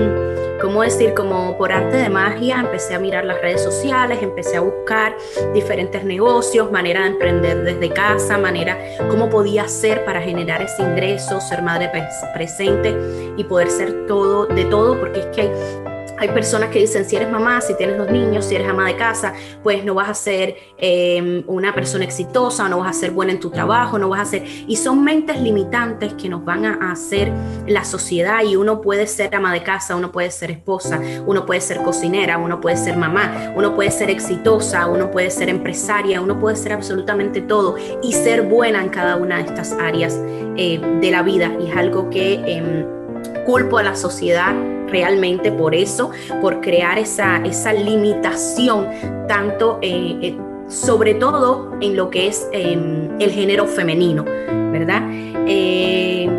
¿cómo 0.61 0.83
decir? 0.83 1.13
Como 1.13 1.57
por 1.57 1.71
arte 1.71 1.97
de 1.97 2.09
magia, 2.09 2.59
empecé 2.59 2.93
a 2.93 2.99
mirar 2.99 3.25
las 3.25 3.41
redes 3.41 3.63
sociales, 3.63 4.19
empecé 4.21 4.57
a 4.57 4.61
buscar 4.61 5.17
diferentes 5.53 6.03
negocios, 6.03 6.71
manera 6.71 7.01
de 7.01 7.07
emprender 7.07 7.63
desde 7.63 7.89
casa, 7.89 8.37
manera, 8.37 8.77
cómo 9.09 9.29
podía 9.29 9.63
hacer 9.63 10.05
para 10.05 10.21
generar 10.21 10.61
ese 10.61 10.83
ingreso, 10.83 11.41
ser 11.41 11.61
madre 11.61 11.91
presente 12.33 12.95
y 13.35 13.43
poder 13.43 13.69
ser 13.69 14.05
todo, 14.07 14.45
de 14.45 14.65
todo, 14.65 14.99
porque 14.99 15.21
es 15.21 15.25
que 15.27 15.41
hay 15.41 15.90
hay 16.21 16.29
personas 16.29 16.69
que 16.69 16.77
dicen, 16.77 17.03
si 17.03 17.15
eres 17.15 17.31
mamá, 17.31 17.61
si 17.61 17.73
tienes 17.73 17.97
dos 17.97 18.11
niños, 18.11 18.45
si 18.45 18.53
eres 18.53 18.69
ama 18.69 18.85
de 18.85 18.95
casa, 18.95 19.33
pues 19.63 19.83
no 19.83 19.95
vas 19.95 20.07
a 20.07 20.13
ser 20.13 20.55
em, 20.77 21.43
una 21.47 21.73
persona 21.73 22.03
exitosa, 22.03 22.69
no 22.69 22.77
vas 22.77 22.91
a 22.91 22.93
ser 22.93 23.09
buena 23.09 23.31
en 23.31 23.39
tu 23.39 23.49
trabajo, 23.49 23.97
no 23.97 24.07
vas 24.07 24.21
a 24.21 24.25
ser... 24.25 24.45
Y 24.67 24.75
son 24.75 25.03
mentes 25.03 25.41
limitantes 25.41 26.13
que 26.13 26.29
nos 26.29 26.45
van 26.45 26.65
a 26.65 26.91
hacer 26.91 27.33
la 27.65 27.83
sociedad 27.83 28.43
y 28.43 28.55
uno 28.55 28.81
puede 28.81 29.07
ser 29.07 29.33
ama 29.33 29.51
de 29.51 29.63
casa, 29.63 29.95
uno 29.95 30.11
puede 30.11 30.29
ser 30.29 30.51
esposa, 30.51 31.01
uno 31.25 31.47
puede 31.47 31.59
ser 31.59 31.81
cocinera, 31.81 32.37
uno 32.37 32.61
puede 32.61 32.77
ser 32.77 32.97
mamá, 32.97 33.53
uno 33.55 33.73
puede 33.73 33.89
ser 33.89 34.11
exitosa, 34.11 34.85
uno 34.85 35.09
puede 35.09 35.31
ser 35.31 35.49
empresaria, 35.49 36.21
uno 36.21 36.39
puede 36.39 36.55
ser 36.55 36.73
absolutamente 36.73 37.41
todo 37.41 37.77
y 38.03 38.13
ser 38.13 38.43
buena 38.43 38.83
en 38.83 38.89
cada 38.89 39.15
una 39.15 39.37
de 39.37 39.45
estas 39.45 39.71
áreas 39.71 40.19
eh, 40.55 40.79
de 41.01 41.09
la 41.09 41.23
vida. 41.23 41.51
Y 41.59 41.71
es 41.71 41.75
algo 41.75 42.11
que 42.11 42.35
em, 42.45 43.00
culpo 43.45 43.77
a 43.77 43.83
la 43.83 43.95
sociedad 43.95 44.53
realmente 44.91 45.51
por 45.51 45.73
eso, 45.73 46.11
por 46.41 46.61
crear 46.61 46.99
esa, 46.99 47.37
esa 47.37 47.73
limitación, 47.73 48.87
tanto, 49.27 49.79
eh, 49.81 50.17
eh, 50.21 50.37
sobre 50.67 51.15
todo 51.15 51.71
en 51.81 51.95
lo 51.95 52.09
que 52.09 52.27
es 52.27 52.47
em, 52.51 53.09
el 53.19 53.31
género 53.31 53.65
femenino, 53.65 54.23
¿verdad? 54.71 55.01
Eh, 55.47 56.29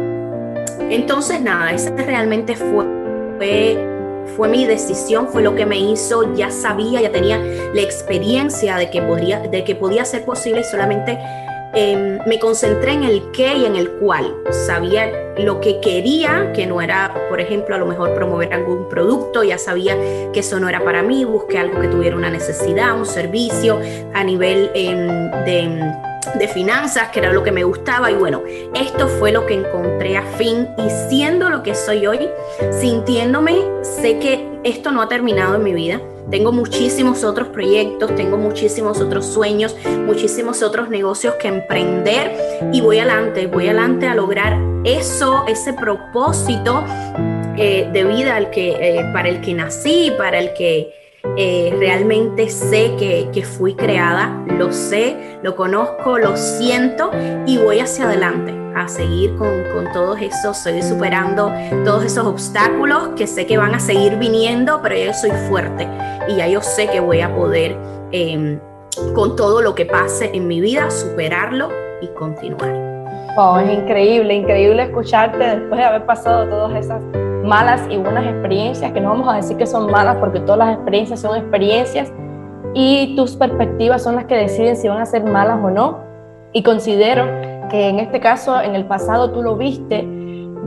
entonces, 0.90 1.40
nada, 1.40 1.72
esa 1.72 1.90
realmente 1.96 2.54
fue, 2.54 2.84
fue, 4.36 4.48
mi 4.48 4.66
decisión, 4.66 5.28
fue 5.28 5.42
lo 5.42 5.54
que 5.54 5.66
me 5.66 5.78
hizo, 5.78 6.34
ya 6.34 6.50
sabía, 6.50 7.00
ya 7.00 7.10
tenía 7.10 7.38
la 7.74 7.80
experiencia 7.80 8.76
de 8.76 8.90
que 8.90 9.02
podría, 9.02 9.40
de 9.40 9.64
que 9.64 9.74
podía 9.74 10.04
ser 10.04 10.24
posible 10.24 10.60
y 10.60 10.64
solamente 10.64 11.18
Em, 11.74 12.18
me 12.26 12.38
concentré 12.38 12.92
en 12.92 13.04
el 13.04 13.22
qué 13.32 13.54
y 13.54 13.64
en 13.64 13.76
el 13.76 13.90
cuál. 13.92 14.34
Sabía 14.50 15.10
lo 15.38 15.60
que 15.60 15.80
quería, 15.80 16.52
que 16.52 16.66
no 16.66 16.80
era, 16.82 17.14
por 17.28 17.40
ejemplo, 17.40 17.74
a 17.74 17.78
lo 17.78 17.86
mejor 17.86 18.14
promover 18.14 18.52
algún 18.52 18.88
producto, 18.88 19.42
ya 19.42 19.56
sabía 19.56 19.96
que 20.32 20.40
eso 20.40 20.60
no 20.60 20.68
era 20.68 20.84
para 20.84 21.02
mí, 21.02 21.24
busqué 21.24 21.58
algo 21.58 21.80
que 21.80 21.88
tuviera 21.88 22.16
una 22.16 22.30
necesidad, 22.30 22.96
un 22.96 23.06
servicio 23.06 23.80
a 24.12 24.22
nivel 24.22 24.70
em, 24.74 25.30
de 25.46 26.12
de 26.34 26.48
finanzas, 26.48 27.08
que 27.10 27.18
era 27.18 27.32
lo 27.32 27.42
que 27.42 27.52
me 27.52 27.64
gustaba. 27.64 28.10
Y 28.10 28.14
bueno, 28.14 28.42
esto 28.74 29.08
fue 29.08 29.32
lo 29.32 29.46
que 29.46 29.54
encontré 29.54 30.16
a 30.16 30.22
fin 30.22 30.68
y 30.78 30.88
siendo 31.08 31.50
lo 31.50 31.62
que 31.62 31.74
soy 31.74 32.06
hoy, 32.06 32.28
sintiéndome, 32.70 33.60
sé 33.82 34.18
que 34.18 34.48
esto 34.64 34.92
no 34.92 35.02
ha 35.02 35.08
terminado 35.08 35.56
en 35.56 35.62
mi 35.62 35.72
vida. 35.72 36.00
Tengo 36.30 36.52
muchísimos 36.52 37.24
otros 37.24 37.48
proyectos, 37.48 38.14
tengo 38.14 38.36
muchísimos 38.36 39.00
otros 39.00 39.26
sueños, 39.26 39.76
muchísimos 40.06 40.62
otros 40.62 40.88
negocios 40.88 41.34
que 41.34 41.48
emprender 41.48 42.32
y 42.72 42.80
voy 42.80 42.98
adelante, 42.98 43.46
voy 43.46 43.64
adelante 43.66 44.06
a 44.06 44.14
lograr 44.14 44.58
eso, 44.84 45.44
ese 45.46 45.72
propósito 45.74 46.84
eh, 47.56 47.88
de 47.92 48.04
vida 48.04 48.36
al 48.36 48.50
que, 48.50 48.70
eh, 48.70 49.04
para 49.12 49.28
el 49.28 49.40
que 49.40 49.54
nací, 49.54 50.12
para 50.16 50.38
el 50.38 50.54
que 50.54 50.94
eh, 51.36 51.74
realmente 51.78 52.48
sé 52.48 52.94
que, 52.98 53.28
que, 53.32 53.44
fui 53.44 53.74
creada, 53.74 54.41
lo 54.58 54.72
sé, 54.72 55.38
lo 55.42 55.56
conozco, 55.56 56.18
lo 56.18 56.36
siento 56.36 57.10
y 57.46 57.58
voy 57.58 57.80
hacia 57.80 58.06
adelante 58.06 58.54
a 58.74 58.88
seguir 58.88 59.36
con, 59.36 59.62
con 59.74 59.92
todos 59.92 60.20
esos, 60.20 60.66
estoy 60.66 60.82
superando 60.82 61.52
todos 61.84 62.04
esos 62.04 62.26
obstáculos 62.26 63.10
que 63.16 63.26
sé 63.26 63.46
que 63.46 63.58
van 63.58 63.74
a 63.74 63.80
seguir 63.80 64.16
viniendo, 64.16 64.80
pero 64.82 64.96
yo 64.96 65.12
soy 65.12 65.30
fuerte 65.48 65.86
y 66.28 66.36
ya 66.36 66.48
yo 66.48 66.60
sé 66.60 66.88
que 66.88 67.00
voy 67.00 67.20
a 67.20 67.34
poder 67.34 67.76
em, 68.12 68.58
con 69.14 69.36
todo 69.36 69.62
lo 69.62 69.74
que 69.74 69.86
pase 69.86 70.30
en 70.34 70.46
mi 70.46 70.60
vida 70.60 70.90
superarlo 70.90 71.68
y 72.00 72.08
continuar. 72.08 72.92
Oh, 73.36 73.58
es 73.58 73.78
increíble, 73.78 74.34
increíble 74.34 74.82
escucharte 74.82 75.38
después 75.38 75.78
de 75.78 75.84
haber 75.84 76.04
pasado 76.04 76.46
todas 76.48 76.84
esas 76.84 77.02
malas 77.44 77.82
y 77.90 77.96
buenas 77.96 78.26
experiencias, 78.26 78.92
que 78.92 79.00
no 79.00 79.10
vamos 79.10 79.28
a 79.28 79.36
decir 79.36 79.56
que 79.56 79.66
son 79.66 79.90
malas 79.90 80.16
porque 80.16 80.40
todas 80.40 80.58
las 80.58 80.74
experiencias 80.74 81.20
son 81.20 81.36
experiencias 81.36 82.12
y 82.74 83.14
tus 83.16 83.36
perspectivas 83.36 84.02
son 84.02 84.16
las 84.16 84.24
que 84.24 84.36
deciden 84.36 84.76
si 84.76 84.88
van 84.88 85.00
a 85.00 85.06
ser 85.06 85.24
malas 85.24 85.58
o 85.62 85.70
no. 85.70 85.98
Y 86.52 86.62
considero 86.62 87.24
que 87.70 87.88
en 87.88 87.98
este 87.98 88.20
caso, 88.20 88.60
en 88.60 88.74
el 88.74 88.84
pasado 88.86 89.30
tú 89.30 89.42
lo 89.42 89.56
viste 89.56 90.06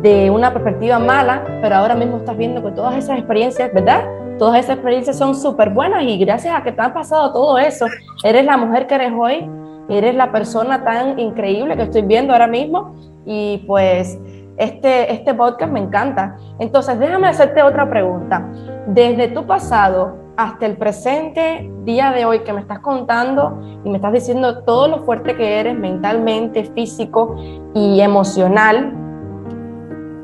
de 0.01 0.29
una 0.29 0.53
perspectiva 0.53 0.99
mala, 0.99 1.43
pero 1.61 1.75
ahora 1.75 1.95
mismo 1.95 2.17
estás 2.17 2.37
viendo 2.37 2.63
que 2.63 2.71
todas 2.71 2.95
esas 2.95 3.17
experiencias, 3.17 3.73
¿verdad? 3.73 4.03
Todas 4.37 4.59
esas 4.59 4.75
experiencias 4.75 5.17
son 5.17 5.35
súper 5.35 5.69
buenas 5.69 6.03
y 6.03 6.17
gracias 6.17 6.53
a 6.55 6.63
que 6.63 6.71
te 6.71 6.81
han 6.81 6.93
pasado 6.93 7.31
todo 7.31 7.57
eso, 7.57 7.85
eres 8.23 8.45
la 8.45 8.57
mujer 8.57 8.87
que 8.87 8.95
eres 8.95 9.13
hoy, 9.17 9.49
eres 9.89 10.15
la 10.15 10.31
persona 10.31 10.83
tan 10.83 11.17
increíble 11.19 11.75
que 11.75 11.83
estoy 11.83 12.01
viendo 12.01 12.33
ahora 12.33 12.47
mismo 12.47 12.95
y 13.25 13.63
pues 13.65 14.19
este, 14.57 15.11
este 15.11 15.33
podcast 15.33 15.71
me 15.71 15.79
encanta. 15.79 16.37
Entonces, 16.59 16.99
déjame 16.99 17.27
hacerte 17.27 17.61
otra 17.61 17.89
pregunta. 17.89 18.45
Desde 18.87 19.27
tu 19.29 19.45
pasado 19.45 20.24
hasta 20.37 20.65
el 20.65 20.77
presente 20.77 21.71
día 21.83 22.11
de 22.11 22.25
hoy 22.25 22.39
que 22.39 22.51
me 22.53 22.61
estás 22.61 22.79
contando 22.79 23.59
y 23.83 23.89
me 23.89 23.97
estás 23.97 24.13
diciendo 24.13 24.63
todo 24.63 24.87
lo 24.87 25.03
fuerte 25.05 25.35
que 25.35 25.59
eres 25.59 25.77
mentalmente, 25.77 26.65
físico 26.65 27.35
y 27.73 28.01
emocional, 28.01 28.93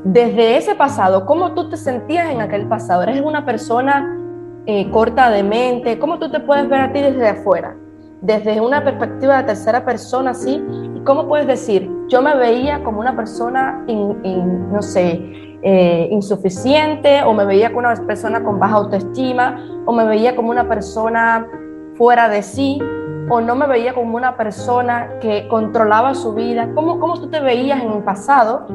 desde 0.04 0.56
ese 0.56 0.74
pasado, 0.74 1.26
¿cómo 1.26 1.52
tú 1.52 1.68
te 1.68 1.76
sentías 1.76 2.30
en 2.30 2.40
aquel 2.40 2.66
pasado? 2.66 3.04
¿Eres 3.04 3.20
una 3.20 3.44
persona 3.44 4.18
eh, 4.66 4.90
corta 4.90 5.30
de 5.30 5.44
mente? 5.44 5.98
¿Cómo 5.98 6.18
tú 6.18 6.28
te 6.28 6.40
puedes 6.40 6.68
ver 6.68 6.80
a 6.80 6.92
ti 6.92 7.00
desde 7.00 7.28
afuera? 7.28 7.76
Desde 8.20 8.60
una 8.60 8.82
perspectiva 8.82 9.38
de 9.38 9.44
tercera 9.44 9.84
persona, 9.84 10.34
¿sí? 10.34 10.60
¿Y 10.96 11.00
cómo 11.04 11.28
puedes 11.28 11.46
decir, 11.46 11.88
yo 12.08 12.20
me 12.20 12.36
veía 12.36 12.82
como 12.82 13.00
una 13.00 13.14
persona, 13.14 13.84
no 13.86 14.82
sé, 14.82 15.51
eh, 15.62 16.08
insuficiente 16.10 17.22
o 17.22 17.32
me 17.34 17.44
veía 17.44 17.68
como 17.68 17.80
una 17.80 17.94
persona 17.94 18.42
con 18.42 18.58
baja 18.58 18.76
autoestima 18.76 19.64
o 19.86 19.92
me 19.92 20.04
veía 20.04 20.34
como 20.34 20.50
una 20.50 20.68
persona 20.68 21.46
fuera 21.94 22.28
de 22.28 22.42
sí 22.42 22.80
o 23.28 23.40
no 23.40 23.54
me 23.54 23.66
veía 23.66 23.94
como 23.94 24.16
una 24.16 24.36
persona 24.36 25.08
que 25.20 25.46
controlaba 25.48 26.14
su 26.14 26.34
vida. 26.34 26.68
¿Cómo, 26.74 26.98
cómo 26.98 27.20
tú 27.20 27.28
te 27.28 27.40
veías 27.40 27.80
en 27.80 27.92
el 27.92 28.02
pasado 28.02 28.66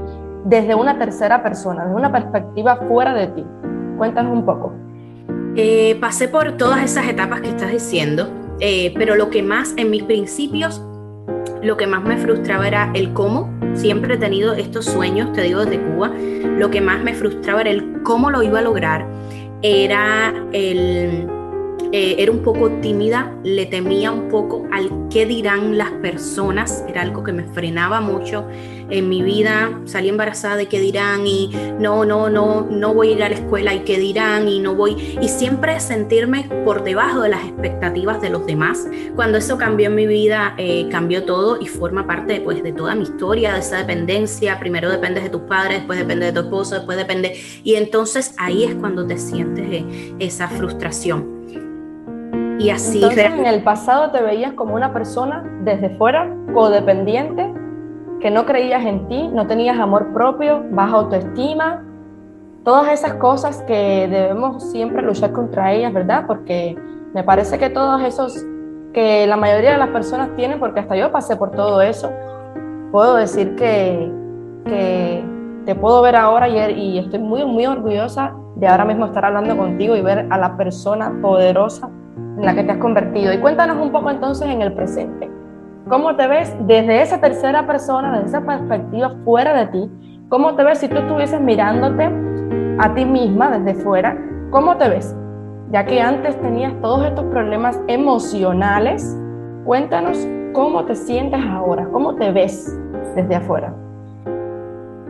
desde 0.46 0.76
una 0.76 0.98
tercera 0.98 1.44
persona, 1.44 1.84
desde 1.84 1.96
una 1.96 2.12
perspectiva 2.12 2.78
fuera 2.88 3.14
de 3.14 3.28
ti? 3.28 3.46
Cuéntanos 3.98 4.32
un 4.32 4.46
poco. 4.46 4.74
Eh, 5.56 5.98
pasé 6.00 6.28
por 6.28 6.56
todas 6.56 6.84
esas 6.84 7.08
etapas 7.08 7.42
que 7.42 7.50
estás 7.50 7.72
diciendo, 7.72 8.30
eh, 8.60 8.94
pero 8.96 9.16
lo 9.16 9.30
que 9.30 9.44
más 9.44 9.74
en 9.76 9.90
mis 9.90 10.04
principios, 10.04 10.87
lo 11.68 11.76
que 11.76 11.86
más 11.86 12.04
me 12.04 12.18
frustraba 12.18 12.68
era 12.68 12.92
el 12.96 13.14
cómo. 13.14 13.54
Siempre 13.74 14.16
he 14.16 14.18
tenido 14.18 14.54
estos 14.54 14.86
sueños, 14.86 15.34
te 15.34 15.42
digo 15.42 15.66
desde 15.66 15.84
Cuba, 15.84 16.10
lo 16.18 16.72
que 16.72 16.82
más 16.82 17.04
me 17.04 17.14
frustraba 17.14 17.62
era 17.62 17.70
el 17.70 18.02
cómo 18.04 18.32
lo 18.32 18.42
iba 18.42 18.60
a 18.60 18.62
lograr, 18.62 19.06
era 19.62 20.34
el 20.54 21.28
eh, 21.92 22.16
era 22.20 22.32
un 22.32 22.40
poco 22.40 22.70
tímida, 22.82 23.34
le 23.44 23.66
temía 23.66 24.12
un 24.12 24.30
poco 24.30 24.68
al 24.72 24.90
qué 25.10 25.26
dirán 25.26 25.78
las 25.78 25.92
personas, 25.92 26.84
era 26.88 27.02
algo 27.02 27.24
que 27.24 27.32
me 27.32 27.44
frenaba 27.44 28.02
mucho 28.02 28.46
en 28.90 29.10
mi 29.10 29.22
vida, 29.22 29.72
salí 29.86 30.10
embarazada 30.10 30.56
de 30.56 30.68
qué 30.68 30.80
dirán 30.80 31.26
y 31.26 31.52
no, 31.80 32.06
no, 32.06 32.30
no, 32.30 32.68
no 32.70 32.94
voy 32.94 33.10
a 33.10 33.12
ir 33.12 33.24
a 33.24 33.30
la 33.30 33.36
escuela 33.36 33.74
y 33.74 33.80
qué 33.80 33.98
dirán 34.00 34.48
y 34.48 34.60
no 34.60 34.76
voy, 34.76 35.18
y 35.22 35.28
siempre 35.28 35.80
sentirme 35.80 36.50
por 36.66 36.84
debajo 36.84 37.22
de 37.22 37.30
las 37.30 37.44
expectativas 37.44 38.22
de 38.22 38.30
los 38.30 38.46
demás. 38.46 38.88
Cuando 39.16 39.38
eso 39.38 39.58
cambió 39.58 39.88
en 39.88 39.96
mi 39.96 40.08
vida, 40.08 40.54
eh, 40.58 40.88
cambió 40.90 41.24
todo 41.24 41.60
y 41.60 41.68
forma 41.68 42.08
parte 42.08 42.42
pues, 42.42 42.64
de 42.64 42.72
toda 42.72 42.96
mi 42.96 43.04
historia, 43.04 43.54
de 43.54 43.60
esa 43.60 43.78
dependencia, 43.78 44.60
primero 44.60 44.90
dependes 44.90 45.24
de 45.24 45.30
tus 45.30 45.42
padres, 45.42 45.80
después 45.80 46.00
depende 46.00 46.28
de 46.28 46.32
tu 46.32 46.40
esposo, 46.42 46.76
después 46.76 46.98
depende, 46.98 47.40
y 47.64 47.76
entonces 47.76 48.34
ahí 48.38 48.64
es 48.64 48.76
cuando 48.76 49.06
te 49.06 49.18
sientes 49.18 49.66
eh, 49.70 50.16
esa 50.20 50.48
frustración. 50.48 51.38
Y 52.60 52.72
así. 52.72 52.98
Entonces, 52.98 53.26
en 53.26 53.46
el 53.46 53.62
pasado 53.62 54.10
te 54.10 54.20
veías 54.22 54.54
como 54.54 54.74
una 54.74 54.92
persona 54.92 55.44
desde 55.64 55.96
fuera, 55.98 56.36
codependiente, 56.56 57.54
que 58.22 58.32
no 58.32 58.46
creías 58.46 58.86
en 58.86 59.08
ti, 59.08 59.28
no 59.28 59.48
tenías 59.48 59.78
amor 59.80 60.14
propio, 60.14 60.64
baja 60.72 60.98
autoestima, 60.98 61.84
todas 62.64 62.90
esas 62.90 63.14
cosas 63.14 63.62
que 63.64 64.08
debemos 64.10 64.72
siempre 64.72 65.02
luchar 65.02 65.32
contra 65.32 65.74
ellas, 65.74 65.94
¿verdad? 65.94 66.26
Porque 66.28 66.78
me 67.14 67.24
parece 67.24 67.58
que 67.58 67.70
todos 67.70 68.02
esos 68.02 68.46
que 68.94 69.28
la 69.28 69.38
mayoría 69.38 69.74
de 69.74 69.78
las 69.78 69.90
personas 69.90 70.36
tienen, 70.36 70.60
porque 70.60 70.80
hasta 70.80 70.96
yo 70.96 71.12
pasé 71.12 71.36
por 71.36 71.52
todo 71.52 71.82
eso, 71.82 72.12
puedo 72.92 73.16
decir 73.16 73.56
que, 73.56 74.12
que 74.66 75.24
te 75.66 75.76
puedo 75.76 76.02
ver 76.02 76.16
ahora 76.16 76.50
y, 76.50 76.58
y 76.74 77.00
estoy 77.00 77.20
muy, 77.20 77.46
muy 77.46 77.66
orgullosa 77.66 78.34
de 78.56 78.68
ahora 78.68 78.86
mismo 78.86 79.06
estar 79.06 79.24
hablando 79.24 79.56
contigo 79.56 79.96
y 79.96 80.02
ver 80.02 80.26
a 80.30 80.38
la 80.38 80.58
persona 80.58 81.14
poderosa 81.22 81.90
en 82.18 82.44
la 82.44 82.56
que 82.56 82.64
te 82.64 82.72
has 82.72 82.78
convertido. 82.80 83.34
Y 83.34 83.38
cuéntanos 83.38 83.78
un 83.78 83.92
poco 83.92 84.10
entonces 84.10 84.48
en 84.48 84.62
el 84.62 84.74
presente. 84.74 85.30
¿Cómo 85.90 86.18
te 86.18 86.28
ves 86.28 86.54
desde 86.68 87.02
esa 87.02 87.22
tercera 87.22 87.66
persona, 87.66 88.12
desde 88.12 88.28
esa 88.28 88.42
perspectiva 88.42 89.16
fuera 89.24 89.54
de 89.54 89.68
ti? 89.68 89.92
¿Cómo 90.28 90.54
te 90.56 90.66
ves 90.66 90.80
si 90.80 90.90
tú 90.90 90.98
estuvieses 90.98 91.40
mirándote 91.40 92.10
a 92.80 92.94
ti 92.94 93.06
misma 93.06 93.58
desde 93.58 93.82
fuera? 93.82 94.18
¿Cómo 94.50 94.76
te 94.76 94.90
ves? 94.90 95.16
Ya 95.72 95.86
que 95.86 96.02
antes 96.02 96.40
tenías 96.42 96.74
todos 96.82 97.06
estos 97.06 97.24
problemas 97.26 97.80
emocionales, 97.88 99.18
cuéntanos 99.64 100.28
cómo 100.52 100.84
te 100.84 100.94
sientes 100.94 101.40
ahora, 101.50 101.88
cómo 101.94 102.16
te 102.16 102.32
ves 102.34 102.78
desde 103.16 103.36
afuera. 103.36 103.74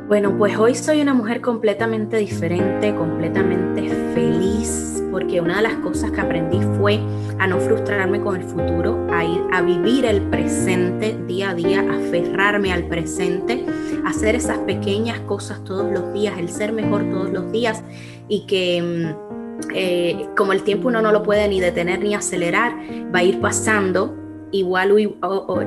Bueno, 0.07 0.37
pues 0.37 0.57
hoy 0.57 0.73
soy 0.73 1.01
una 1.01 1.13
mujer 1.13 1.41
completamente 1.41 2.15
diferente, 2.15 2.95
completamente 2.95 3.89
feliz, 4.13 5.03
porque 5.11 5.41
una 5.41 5.57
de 5.57 5.63
las 5.63 5.75
cosas 5.79 6.11
que 6.11 6.21
aprendí 6.21 6.61
fue 6.77 7.01
a 7.39 7.45
no 7.45 7.59
frustrarme 7.59 8.21
con 8.21 8.37
el 8.37 8.43
futuro, 8.43 9.05
a 9.11 9.25
ir 9.25 9.41
a 9.51 9.61
vivir 9.61 10.05
el 10.05 10.21
presente 10.21 11.19
día 11.27 11.49
a 11.49 11.55
día, 11.55 11.81
aferrarme 11.81 12.71
al 12.71 12.87
presente, 12.87 13.65
hacer 14.05 14.35
esas 14.35 14.59
pequeñas 14.59 15.19
cosas 15.19 15.61
todos 15.65 15.91
los 15.91 16.13
días, 16.13 16.37
el 16.37 16.47
ser 16.47 16.71
mejor 16.71 17.03
todos 17.11 17.29
los 17.29 17.51
días 17.51 17.83
y 18.29 18.45
que 18.47 18.81
mm, 18.81 19.69
eh, 19.75 20.29
como 20.37 20.53
el 20.53 20.63
tiempo 20.63 20.87
uno 20.87 21.01
no 21.01 21.11
lo 21.11 21.21
puede 21.21 21.49
ni 21.49 21.59
detener 21.59 21.99
ni 21.99 22.15
acelerar, 22.15 22.77
va 23.13 23.19
a 23.19 23.23
ir 23.23 23.41
pasando 23.41 24.16
igual 24.51 24.97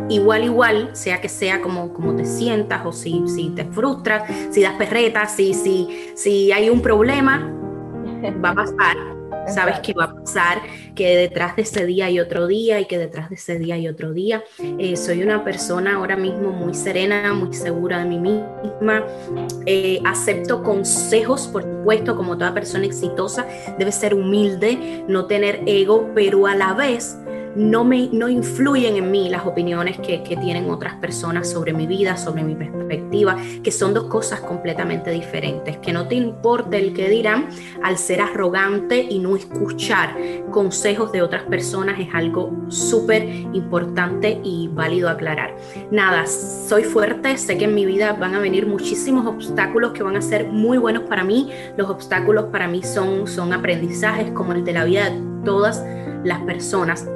igual 0.09 0.45
igual, 0.45 0.91
sea 0.97 1.21
que 1.21 1.29
sea 1.29 1.61
como, 1.61 1.93
como 1.93 2.15
te 2.17 2.25
sientas 2.25 2.85
o 2.85 2.93
si, 2.93 3.23
si 3.27 3.51
te 3.51 3.65
frustras, 3.65 4.25
si 4.51 4.63
das 4.63 4.75
perretas, 4.75 5.35
si, 5.35 5.55
si, 5.55 6.11
si 6.15 6.53
hay 6.53 6.71
un 6.71 6.81
problema, 6.81 7.53
va 8.43 8.51
a 8.51 8.55
pasar 8.55 8.97
sabes 9.47 9.81
que 9.81 9.93
va 9.93 10.05
a 10.05 10.15
pasar, 10.15 10.63
que 10.95 11.17
detrás 11.17 11.57
de 11.57 11.63
ese 11.63 11.85
día 11.87 12.07
hay 12.07 12.21
otro 12.21 12.47
día 12.47 12.81
y 12.81 12.87
que 12.87 12.99
detrás 12.99 13.29
de 13.29 13.37
ese 13.37 13.59
día 13.59 13.75
hay 13.75 13.89
otro 13.89 14.13
día. 14.13 14.43
Eh, 14.79 14.97
soy 14.97 15.23
una 15.23 15.45
persona 15.45 15.97
ahora 15.97 16.17
mismo 16.17 16.51
muy 16.51 16.75
serena, 16.75 17.33
muy 17.35 17.53
segura 17.53 17.99
de 18.01 18.05
mí 18.07 18.19
misma. 18.19 19.05
Eh, 19.67 20.01
acepto 20.05 20.63
consejos, 20.63 21.49
por 21.49 21.63
supuesto, 21.63 22.17
como 22.17 22.37
toda 22.37 22.55
persona 22.55 22.87
exitosa, 22.87 23.47
debe 23.79 23.93
ser 23.93 24.15
humilde, 24.15 25.05
no 25.09 25.27
tener 25.27 25.63
ego, 25.67 26.11
pero 26.15 26.47
a 26.47 26.55
la 26.55 26.75
vez 26.75 27.19
no, 27.57 27.85
me, 27.85 28.09
no 28.13 28.29
influyen 28.29 28.97
en 28.97 29.11
mí 29.11 29.29
las 29.29 29.47
opiniones 29.47 29.99
que, 29.99 30.23
que, 30.23 30.37
tienen 30.37 30.71
otras 30.71 30.95
personas 30.97 31.51
sobre 31.51 31.73
mi 31.73 31.87
vida, 31.87 32.17
sobre 32.17 32.43
mi 32.43 32.55
perspectiva, 32.55 33.37
que 33.63 33.71
son 33.71 33.95
dos 33.95 34.05
cosas 34.05 34.41
completamente 34.41 35.11
diferentes. 35.11 35.77
Que 35.79 35.93
no 35.93 36.07
te 36.09 36.15
importe 36.15 36.79
el 36.79 36.95
que 36.95 37.09
dirán 37.09 37.49
al 37.83 37.99
ser 37.99 38.21
arrogante 38.21 39.01
y 39.01 39.19
no 39.19 39.37
escuchar 39.37 40.17
consejos 40.51 41.13
de 41.13 41.23
otras 41.23 41.43
personas 41.45 41.99
es 41.99 42.09
algo 42.15 42.53
súper 42.69 43.25
importante 43.53 44.41
y 44.43 44.69
válido 44.69 45.09
aclarar. 45.09 45.57
Nada, 45.91 46.27
soy 46.27 46.85
fuerte, 46.85 47.37
sé 47.37 47.59
que 47.59 47.65
en 47.65 47.75
mi 47.75 47.85
vida 47.85 48.13
van 48.13 48.35
a 48.35 48.41
venir 48.41 48.67
muchísimos 48.67 49.27
obstáculos 49.27 49.93
que 49.93 50.03
van 50.03 50.17
a 50.17 50.23
ser 50.23 50.47
muy 50.49 50.79
buenos 50.79 51.05
para 51.05 51.25
mí. 51.25 51.51
Los 51.77 51.91
obstáculos 51.91 52.47
para 52.47 52.69
mí 52.69 52.83
son, 52.83 53.27
son 53.27 53.53
aprendizajes 53.53 54.31
como 54.33 54.53
el 54.53 54.65
de 54.65 54.73
la 54.73 54.85
vida 54.85 55.11
de 55.11 55.21
todas 55.45 55.85
las 56.25 56.41
personas 56.43 57.07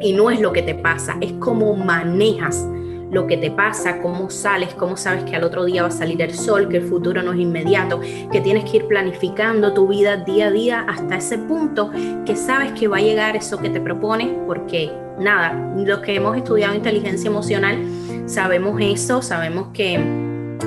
y 0.00 0.12
no 0.12 0.30
es 0.30 0.40
lo 0.40 0.52
que 0.52 0.62
te 0.62 0.74
pasa, 0.74 1.16
es 1.20 1.32
cómo 1.34 1.74
manejas 1.76 2.66
lo 3.10 3.26
que 3.26 3.36
te 3.36 3.50
pasa, 3.50 4.00
cómo 4.00 4.30
sales, 4.30 4.72
cómo 4.74 4.96
sabes 4.96 5.24
que 5.24 5.34
al 5.34 5.42
otro 5.42 5.64
día 5.64 5.82
va 5.82 5.88
a 5.88 5.92
salir 5.92 6.22
el 6.22 6.32
sol, 6.32 6.68
que 6.68 6.76
el 6.76 6.84
futuro 6.84 7.22
no 7.22 7.32
es 7.32 7.40
inmediato, 7.40 8.00
que 8.30 8.40
tienes 8.40 8.70
que 8.70 8.78
ir 8.78 8.86
planificando 8.86 9.72
tu 9.74 9.88
vida 9.88 10.16
día 10.18 10.46
a 10.46 10.50
día 10.50 10.86
hasta 10.88 11.16
ese 11.16 11.38
punto 11.38 11.90
que 12.24 12.36
sabes 12.36 12.72
que 12.72 12.86
va 12.88 12.98
a 12.98 13.00
llegar 13.00 13.36
eso 13.36 13.58
que 13.58 13.68
te 13.68 13.80
propones, 13.80 14.28
porque 14.46 14.92
nada, 15.18 15.52
los 15.76 16.00
que 16.00 16.14
hemos 16.14 16.36
estudiado 16.36 16.74
inteligencia 16.74 17.28
emocional 17.28 17.78
sabemos 18.26 18.80
eso, 18.80 19.22
sabemos 19.22 19.68
que, 19.74 19.98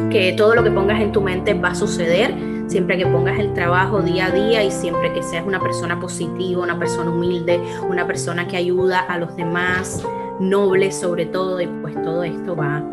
que 0.10 0.34
todo 0.34 0.54
lo 0.54 0.64
que 0.64 0.72
pongas 0.72 1.02
en 1.02 1.14
tu 1.14 1.22
mente 1.22 1.54
va 1.54 1.70
a 1.70 1.76
suceder 1.76 2.53
siempre 2.74 2.98
que 2.98 3.06
pongas 3.06 3.38
el 3.38 3.54
trabajo 3.54 4.02
día 4.02 4.26
a 4.26 4.32
día 4.32 4.64
y 4.64 4.72
siempre 4.72 5.14
que 5.14 5.22
seas 5.22 5.46
una 5.46 5.60
persona 5.60 6.00
positiva, 6.00 6.64
una 6.64 6.80
persona 6.80 7.12
humilde, 7.12 7.62
una 7.88 8.08
persona 8.08 8.48
que 8.48 8.58
ayuda 8.58 9.02
a 9.02 9.20
los 9.20 9.36
demás, 9.36 10.04
noble 10.40 10.92
sobre 10.92 11.28
todo, 11.28 11.62
y 11.62 11.68
pues 11.68 11.94
todo 12.02 12.24
esto 12.24 12.56
va, 12.56 12.84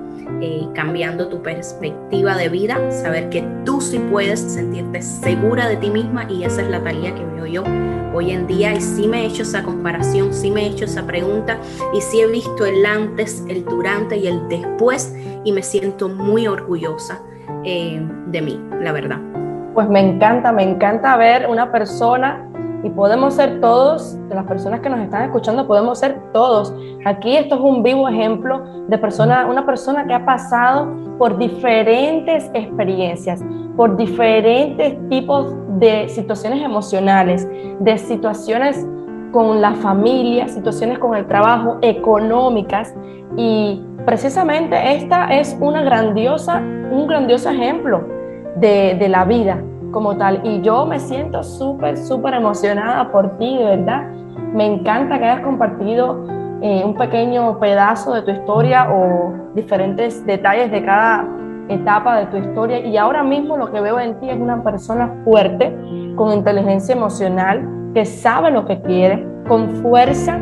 eh, 0.43 0.69
cambiando 0.75 1.29
tu 1.29 1.41
perspectiva 1.41 2.37
de 2.37 2.51
vida, 2.51 2.79
saber 2.91 3.31
que 3.31 3.43
tú 3.65 3.81
sí 3.81 3.99
puedes 4.11 4.41
sentirte 4.41 5.01
segura 5.01 5.67
de 5.67 5.79
ti 5.79 5.89
misma 5.89 6.31
y 6.31 6.45
esa 6.45 6.61
es 6.61 6.69
la 6.69 6.85
tarea 6.85 7.15
que 7.15 7.25
veo 7.25 7.47
yo 7.47 7.65
hoy 8.13 8.33
en 8.33 8.47
día 8.47 8.75
y 8.75 8.83
sí 8.83 9.09
me 9.09 9.23
he 9.23 9.29
hecho 9.29 9.45
esa 9.45 9.63
comparación, 9.63 10.35
sí 10.35 10.51
me 10.51 10.67
he 10.67 10.67
hecho 10.67 10.85
esa 10.85 11.07
pregunta 11.07 11.59
y 11.95 12.03
sí 12.03 12.21
he 12.21 12.27
visto 12.27 12.67
el 12.67 12.85
antes, 12.85 13.43
el 13.49 13.65
durante 13.65 14.19
y 14.19 14.27
el 14.27 14.47
después 14.47 15.17
y 15.43 15.53
me 15.53 15.63
siento 15.63 16.11
muy 16.11 16.47
orgullosa 16.47 17.23
eh, 17.65 18.07
de 18.27 18.43
mí, 18.43 18.61
la 18.83 18.93
verdad. 18.93 19.40
Pues 19.81 19.89
me 19.89 20.01
encanta, 20.01 20.53
me 20.53 20.63
encanta 20.63 21.17
ver 21.17 21.49
una 21.49 21.73
persona 21.73 22.47
y 22.85 22.91
podemos 22.91 23.33
ser 23.33 23.63
todos, 23.63 24.15
de 24.29 24.35
las 24.35 24.45
personas 24.45 24.81
que 24.81 24.91
nos 24.91 25.01
están 25.01 25.23
escuchando, 25.23 25.67
podemos 25.67 25.99
ser 25.99 26.21
todos. 26.35 26.75
Aquí 27.07 27.35
esto 27.35 27.55
es 27.55 27.61
un 27.63 27.83
vivo 27.83 28.07
ejemplo 28.07 28.63
de 28.89 28.99
persona, 28.99 29.47
una 29.47 29.65
persona 29.65 30.07
que 30.07 30.13
ha 30.13 30.27
pasado 30.27 30.87
por 31.17 31.39
diferentes 31.39 32.51
experiencias, 32.53 33.43
por 33.75 33.97
diferentes 33.97 34.99
tipos 35.09 35.55
de 35.79 36.11
situaciones 36.11 36.63
emocionales, 36.63 37.49
de 37.81 37.97
situaciones 37.97 38.87
con 39.33 39.63
la 39.63 39.73
familia, 39.77 40.47
situaciones 40.49 40.99
con 40.99 41.17
el 41.17 41.27
trabajo, 41.27 41.79
económicas 41.81 42.95
y 43.35 43.83
precisamente 44.05 44.95
esta 44.95 45.35
es 45.35 45.57
una 45.59 45.81
grandiosa, 45.81 46.59
un 46.59 47.07
grandioso 47.07 47.49
ejemplo 47.49 48.07
de, 48.57 48.95
de 49.01 49.09
la 49.09 49.25
vida 49.25 49.65
como 49.91 50.17
tal. 50.17 50.41
Y 50.45 50.61
yo 50.63 50.87
me 50.87 50.99
siento 50.99 51.43
súper, 51.43 51.97
súper 51.97 52.35
emocionada 52.35 53.11
por 53.11 53.39
ti, 53.39 53.57
de 53.57 53.65
verdad. 53.65 54.09
Me 54.53 54.67
encanta 54.67 55.19
que 55.19 55.25
hayas 55.25 55.43
compartido 55.43 56.25
eh, 56.63 56.83
un 56.85 56.95
pequeño 56.95 57.59
pedazo 57.59 58.15
de 58.15 58.23
tu 58.23 58.31
historia 58.31 58.91
o 58.93 59.33
diferentes 59.55 60.25
detalles 60.27 60.71
de 60.71 60.85
cada 60.85 61.27
etapa 61.69 62.19
de 62.19 62.27
tu 62.27 62.37
historia. 62.37 62.81
Y 62.81 62.97
ahora 62.97 63.23
mismo 63.23 63.57
lo 63.57 63.71
que 63.71 63.81
veo 63.81 63.99
en 63.99 64.19
ti 64.21 64.29
es 64.29 64.39
una 64.39 64.63
persona 64.63 65.23
fuerte, 65.25 65.75
con 66.17 66.33
inteligencia 66.33 66.95
emocional, 66.95 67.67
que 67.95 68.05
sabe 68.05 68.51
lo 68.51 68.67
que 68.67 68.81
quiere, 68.83 69.27
con 69.49 69.71
fuerza 69.83 70.39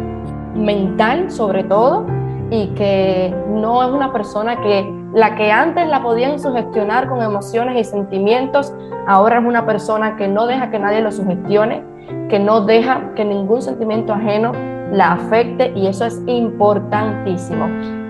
mental 0.55 1.31
sobre 1.31 1.65
todo, 1.65 2.07
y 2.51 2.69
que 2.69 3.35
no 3.51 3.83
es 3.83 3.91
una 3.91 4.13
persona 4.13 4.61
que 4.61 4.98
la 5.15 5.35
que 5.37 5.51
antes 5.51 5.89
la 5.89 6.03
podían 6.03 6.39
sugestionar 6.39 7.09
con 7.09 7.23
emociones 7.23 7.77
y 7.79 7.85
sentimientos, 7.85 8.75
ahora 9.07 9.39
es 9.39 9.45
una 9.45 9.65
persona 9.65 10.17
que 10.17 10.29
no 10.29 10.47
deja 10.47 10.71
que 10.71 10.79
nadie 10.79 11.01
lo 11.01 11.11
sugestione, 11.11 11.83
que 12.29 12.39
no 12.39 12.63
deja 12.63 13.15
que 13.15 13.25
ningún 13.25 13.63
sentimiento 13.63 14.13
ajeno 14.13 14.53
la 14.93 15.13
afecte 15.13 15.73
y 15.75 15.87
eso 15.87 16.05
es 16.05 16.21
importantísimo. 16.27 17.67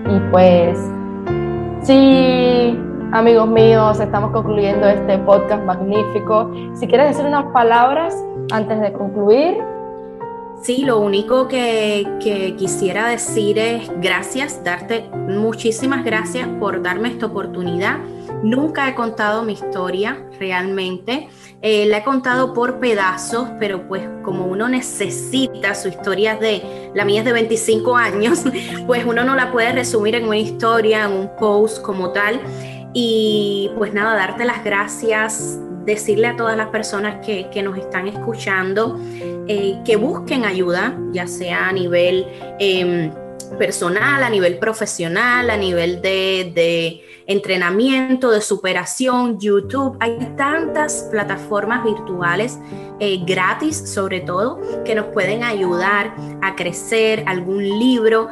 Y 0.08 0.20
pues, 0.30 0.78
sí, 1.82 2.78
amigos 3.12 3.48
míos, 3.48 4.00
estamos 4.00 4.30
concluyendo 4.32 4.86
este 4.88 5.18
podcast 5.18 5.64
magnífico. 5.64 6.50
Si 6.74 6.86
quieres 6.86 7.08
decir 7.08 7.26
unas 7.26 7.44
palabras 7.52 8.14
antes 8.52 8.80
de 8.80 8.92
concluir. 8.92 9.58
Sí, 10.60 10.84
lo 10.84 10.98
único 10.98 11.46
que, 11.46 12.04
quisiera 12.58 13.08
decir 13.08 13.58
es 13.58 13.88
gracias, 14.00 14.62
darte 14.64 15.08
muchísimas 15.12 16.04
gracias 16.04 16.48
por 16.58 16.82
darme 16.82 17.10
esta 17.10 17.26
oportunidad. 17.26 17.98
Nunca 18.42 18.88
he 18.88 18.94
contado 18.94 19.42
mi 19.42 19.52
historia 19.52 20.26
realmente. 20.38 21.28
Eh, 21.62 21.86
la 21.86 21.98
he 21.98 22.04
contado 22.04 22.54
por 22.54 22.80
pedazos, 22.80 23.48
pero 23.60 23.86
pues 23.86 24.02
como 24.24 24.46
uno 24.46 24.68
necesita 24.68 25.74
su 25.74 25.88
historia 25.88 26.36
de, 26.36 26.90
la 26.94 27.04
mía 27.04 27.20
es 27.20 27.24
de 27.24 27.32
25 27.32 27.96
años, 27.96 28.42
pues 28.86 29.04
uno 29.04 29.24
no 29.24 29.36
la 29.36 29.52
puede 29.52 29.72
resumir 29.72 30.16
en 30.16 30.26
una 30.26 30.38
historia, 30.38 31.04
en 31.04 31.12
un 31.12 31.30
post 31.38 31.82
como 31.82 32.10
tal. 32.10 32.40
Y 32.92 33.70
pues 33.78 33.94
nada, 33.94 34.16
darte 34.16 34.44
las 34.44 34.64
gracias, 34.64 35.58
decirle 35.88 36.28
a 36.28 36.36
todas 36.36 36.56
las 36.56 36.68
personas 36.68 37.24
que, 37.24 37.48
nos 37.62 37.76
están 37.76 38.06
escuchando 38.06 39.00
eh, 39.48 39.80
que 39.84 39.96
busquen 39.96 40.44
ayuda, 40.44 40.96
ya 41.12 41.26
sea 41.26 41.68
a 41.68 41.72
nivel 41.72 42.26
em, 42.60 43.10
personal, 43.58 44.22
a 44.22 44.30
nivel 44.30 44.58
profesional, 44.58 45.50
a 45.50 45.56
nivel 45.56 46.00
de, 46.02 47.02
entrenamiento, 47.26 48.30
de 48.30 48.40
superación, 48.40 49.40
YouTube. 49.40 49.96
Hay 50.00 50.18
tantas 50.36 51.08
plataformas 51.10 51.84
virtuales 51.84 52.58
eh, 53.00 53.20
gratis 53.26 53.76
sobre 53.76 54.20
todo 54.20 54.60
que 54.84 54.94
nos 54.94 55.06
pueden 55.06 55.42
ayudar 55.42 56.14
a 56.42 56.54
crecer, 56.54 57.24
algún 57.26 57.62
libro. 57.78 58.28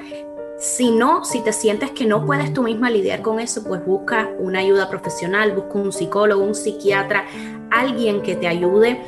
Si 0.58 0.90
no, 0.90 1.22
si 1.24 1.42
te 1.42 1.52
sientes 1.52 1.90
que 1.90 2.06
no 2.06 2.24
puedes 2.24 2.54
tú 2.54 2.62
misma 2.62 2.88
lidiar 2.88 3.20
con 3.20 3.40
eso, 3.40 3.62
pues 3.62 3.84
busca 3.84 4.30
una 4.38 4.60
ayuda 4.60 4.88
profesional, 4.88 5.52
busca 5.52 5.78
un 5.78 5.92
psicólogo, 5.92 6.42
un 6.42 6.54
psiquiatra, 6.54 7.26
alguien 7.70 8.22
que 8.22 8.36
te 8.36 8.48
ayude 8.48 9.02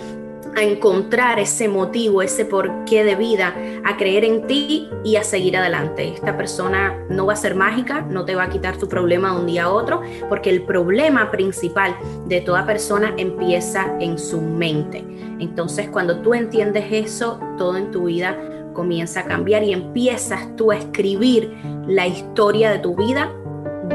a 0.54 0.62
encontrar 0.62 1.38
ese 1.38 1.68
motivo, 1.68 2.20
ese 2.20 2.44
porqué 2.44 3.02
de 3.02 3.14
vida, 3.14 3.54
a 3.84 3.96
creer 3.96 4.24
en 4.24 4.46
ti 4.46 4.90
y 5.04 5.16
a 5.16 5.24
seguir 5.24 5.56
adelante. 5.56 6.08
Esta 6.08 6.36
persona 6.36 7.06
no 7.08 7.24
va 7.24 7.32
a 7.32 7.36
ser 7.36 7.54
mágica, 7.54 8.02
no 8.02 8.26
te 8.26 8.34
va 8.34 8.44
a 8.44 8.50
quitar 8.50 8.76
tu 8.76 8.86
problema 8.86 9.32
de 9.32 9.40
un 9.40 9.46
día 9.46 9.64
a 9.64 9.72
otro, 9.72 10.02
porque 10.28 10.50
el 10.50 10.64
problema 10.64 11.30
principal 11.30 11.96
de 12.26 12.42
toda 12.42 12.66
persona 12.66 13.14
empieza 13.16 13.96
en 14.00 14.18
su 14.18 14.42
mente. 14.42 15.02
Entonces, 15.38 15.88
cuando 15.88 16.20
tú 16.20 16.34
entiendes 16.34 16.86
eso, 16.90 17.40
todo 17.56 17.76
en 17.78 17.90
tu 17.90 18.04
vida 18.04 18.36
comienza 18.78 19.20
a 19.20 19.24
cambiar 19.24 19.64
y 19.64 19.72
empiezas 19.72 20.54
tú 20.54 20.70
a 20.70 20.76
escribir 20.76 21.52
la 21.88 22.06
historia 22.06 22.70
de 22.70 22.78
tu 22.78 22.94
vida 22.94 23.28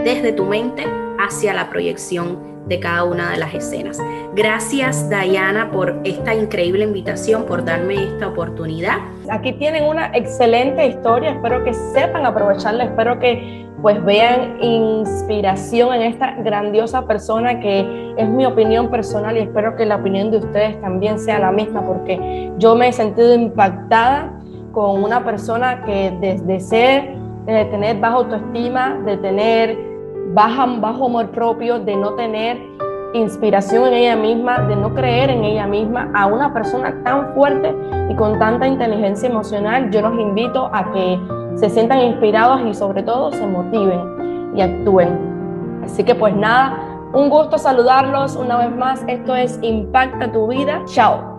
desde 0.03 0.33
tu 0.33 0.43
mente 0.43 0.83
hacia 1.17 1.53
la 1.53 1.69
proyección 1.69 2.67
de 2.67 2.81
cada 2.81 3.05
una 3.05 3.31
de 3.31 3.37
las 3.37 3.53
escenas. 3.53 3.97
Gracias 4.35 5.09
Diana 5.09 5.71
por 5.71 6.01
esta 6.03 6.35
increíble 6.35 6.83
invitación, 6.83 7.45
por 7.45 7.63
darme 7.63 7.93
esta 7.93 8.27
oportunidad. 8.27 8.97
Aquí 9.29 9.53
tienen 9.53 9.85
una 9.85 10.07
excelente 10.07 10.85
historia, 10.85 11.31
espero 11.31 11.63
que 11.63 11.73
sepan 11.73 12.25
aprovecharla, 12.25 12.83
espero 12.83 13.17
que 13.19 13.65
pues 13.81 14.03
vean 14.03 14.61
inspiración 14.61 15.93
en 15.93 16.01
esta 16.01 16.35
grandiosa 16.41 17.07
persona 17.07 17.61
que 17.61 18.13
es 18.17 18.29
mi 18.29 18.45
opinión 18.45 18.91
personal 18.91 19.37
y 19.37 19.41
espero 19.41 19.77
que 19.77 19.85
la 19.85 19.95
opinión 19.95 20.29
de 20.29 20.39
ustedes 20.39 20.79
también 20.81 21.19
sea 21.19 21.39
la 21.39 21.53
misma 21.53 21.85
porque 21.85 22.51
yo 22.57 22.75
me 22.75 22.89
he 22.89 22.93
sentido 22.93 23.33
impactada 23.33 24.42
con 24.73 25.03
una 25.03 25.23
persona 25.23 25.85
que 25.85 26.11
desde 26.19 26.59
ser, 26.59 27.15
de 27.45 27.65
tener 27.65 27.99
baja 27.99 28.15
autoestima, 28.15 28.97
de 29.05 29.17
tener 29.17 29.77
baja, 30.33 30.65
bajo 30.65 31.05
amor 31.05 31.29
propio, 31.29 31.79
de 31.79 31.95
no 31.95 32.15
tener 32.15 32.57
inspiración 33.13 33.85
en 33.87 33.93
ella 33.93 34.15
misma, 34.15 34.59
de 34.67 34.75
no 34.75 34.93
creer 34.95 35.29
en 35.29 35.43
ella 35.43 35.67
misma, 35.67 36.09
a 36.15 36.25
una 36.25 36.51
persona 36.51 37.03
tan 37.03 37.33
fuerte 37.35 37.73
y 38.09 38.15
con 38.15 38.39
tanta 38.39 38.67
inteligencia 38.67 39.29
emocional, 39.29 39.91
yo 39.91 40.01
los 40.01 40.19
invito 40.19 40.69
a 40.73 40.91
que 40.91 41.19
se 41.55 41.69
sientan 41.69 41.99
inspirados 41.99 42.61
y 42.67 42.73
sobre 42.73 43.03
todo 43.03 43.31
se 43.31 43.45
motiven 43.45 44.51
y 44.55 44.61
actúen. 44.61 45.81
Así 45.83 46.03
que 46.03 46.15
pues 46.15 46.35
nada, 46.35 46.79
un 47.13 47.29
gusto 47.29 47.59
saludarlos 47.59 48.35
una 48.35 48.57
vez 48.57 48.75
más. 48.75 49.03
Esto 49.07 49.35
es 49.35 49.59
Impacta 49.61 50.31
tu 50.31 50.47
vida. 50.47 50.81
Chao. 50.85 51.32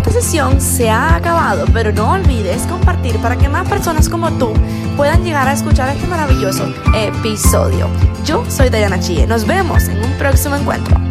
Esta 0.00 0.12
sesión 0.12 0.62
se 0.62 0.88
ha 0.88 1.14
acabado, 1.14 1.66
pero 1.74 1.92
no 1.92 2.12
olvides 2.12 2.62
compartir 2.62 3.18
para 3.18 3.36
que 3.36 3.50
más 3.50 3.68
personas 3.68 4.08
como 4.08 4.30
tú 4.38 4.54
puedan 4.96 5.22
llegar 5.22 5.46
a 5.46 5.52
escuchar 5.52 5.94
este 5.94 6.06
maravilloso 6.06 6.72
episodio. 6.94 7.86
Yo 8.24 8.42
soy 8.48 8.70
Diana 8.70 8.98
Chie. 8.98 9.26
Nos 9.26 9.46
vemos 9.46 9.88
en 9.88 10.02
un 10.02 10.12
próximo 10.16 10.56
encuentro. 10.56 11.09